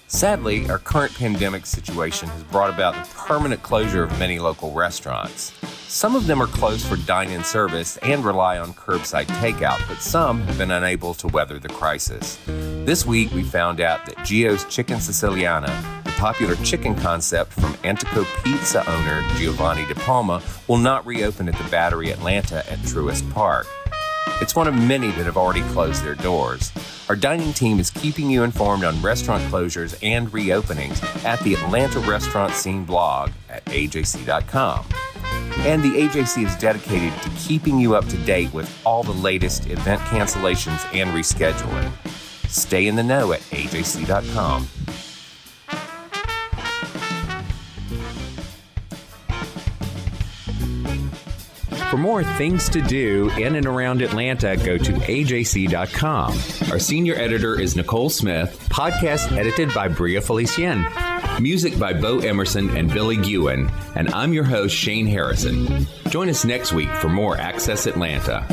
Sadly, 0.06 0.70
our 0.70 0.78
current 0.78 1.14
pandemic 1.14 1.66
situation 1.66 2.30
has 2.30 2.42
brought 2.44 2.70
about 2.70 2.94
the 2.94 3.14
permanent 3.14 3.62
closure 3.62 4.02
of 4.02 4.18
many 4.18 4.38
local 4.38 4.72
restaurants. 4.72 5.52
Some 5.92 6.16
of 6.16 6.26
them 6.26 6.40
are 6.40 6.46
closed 6.46 6.86
for 6.86 6.96
dine 6.96 7.28
in 7.28 7.44
service 7.44 7.98
and 7.98 8.24
rely 8.24 8.56
on 8.56 8.72
curbside 8.72 9.26
takeout, 9.26 9.86
but 9.86 10.00
some 10.00 10.40
have 10.40 10.56
been 10.56 10.70
unable 10.70 11.12
to 11.12 11.28
weather 11.28 11.58
the 11.58 11.68
crisis. 11.68 12.38
This 12.46 13.04
week, 13.04 13.30
we 13.32 13.42
found 13.42 13.78
out 13.78 14.06
that 14.06 14.16
Gio's 14.24 14.64
Chicken 14.74 14.96
Siciliana, 14.96 15.66
the 16.02 16.10
popular 16.12 16.56
chicken 16.64 16.94
concept 16.94 17.52
from 17.52 17.76
Antico 17.84 18.24
Pizza 18.42 18.90
owner 18.90 19.22
Giovanni 19.36 19.84
Di 19.84 19.92
Palma, 19.92 20.42
will 20.66 20.78
not 20.78 21.04
reopen 21.04 21.46
at 21.46 21.56
the 21.56 21.70
Battery 21.70 22.10
Atlanta 22.10 22.60
at 22.72 22.78
Truist 22.78 23.30
Park. 23.30 23.66
It's 24.40 24.56
one 24.56 24.68
of 24.68 24.74
many 24.74 25.08
that 25.08 25.26
have 25.26 25.36
already 25.36 25.62
closed 25.72 26.02
their 26.02 26.14
doors. 26.14 26.72
Our 27.10 27.16
dining 27.16 27.52
team 27.52 27.78
is 27.78 27.90
keeping 27.90 28.30
you 28.30 28.44
informed 28.44 28.84
on 28.84 29.02
restaurant 29.02 29.42
closures 29.52 29.94
and 30.02 30.32
reopenings 30.32 31.04
at 31.26 31.38
the 31.40 31.52
Atlanta 31.52 31.98
Restaurant 31.98 32.54
Scene 32.54 32.86
blog 32.86 33.30
at 33.50 33.62
ajc.com. 33.66 34.86
And 35.58 35.82
the 35.82 35.90
AJC 35.90 36.46
is 36.46 36.56
dedicated 36.56 37.12
to 37.22 37.30
keeping 37.30 37.78
you 37.78 37.94
up 37.94 38.06
to 38.08 38.16
date 38.18 38.52
with 38.52 38.70
all 38.84 39.02
the 39.02 39.12
latest 39.12 39.66
event 39.68 40.00
cancellations 40.02 40.84
and 40.94 41.10
rescheduling. 41.10 41.92
Stay 42.48 42.86
in 42.86 42.96
the 42.96 43.02
know 43.02 43.32
at 43.32 43.40
ajc.com. 43.40 44.68
For 51.92 51.98
more 51.98 52.24
things 52.24 52.70
to 52.70 52.80
do 52.80 53.28
in 53.36 53.54
and 53.54 53.66
around 53.66 54.00
Atlanta, 54.00 54.56
go 54.56 54.78
to 54.78 54.92
ajc.com. 54.92 56.32
Our 56.72 56.78
senior 56.78 57.14
editor 57.16 57.60
is 57.60 57.76
Nicole 57.76 58.08
Smith, 58.08 58.66
podcast 58.70 59.30
edited 59.36 59.74
by 59.74 59.88
Bria 59.88 60.22
Felicien. 60.22 61.11
Music 61.40 61.78
by 61.78 61.92
Bo 61.92 62.20
Emerson 62.20 62.70
and 62.76 62.92
Billy 62.92 63.16
Gewen, 63.16 63.70
and 63.96 64.08
I'm 64.14 64.32
your 64.32 64.44
host, 64.44 64.74
Shane 64.74 65.06
Harrison. 65.06 65.86
Join 66.08 66.28
us 66.28 66.44
next 66.44 66.72
week 66.72 66.90
for 66.90 67.08
more 67.08 67.36
Access 67.36 67.86
Atlanta. 67.86 68.46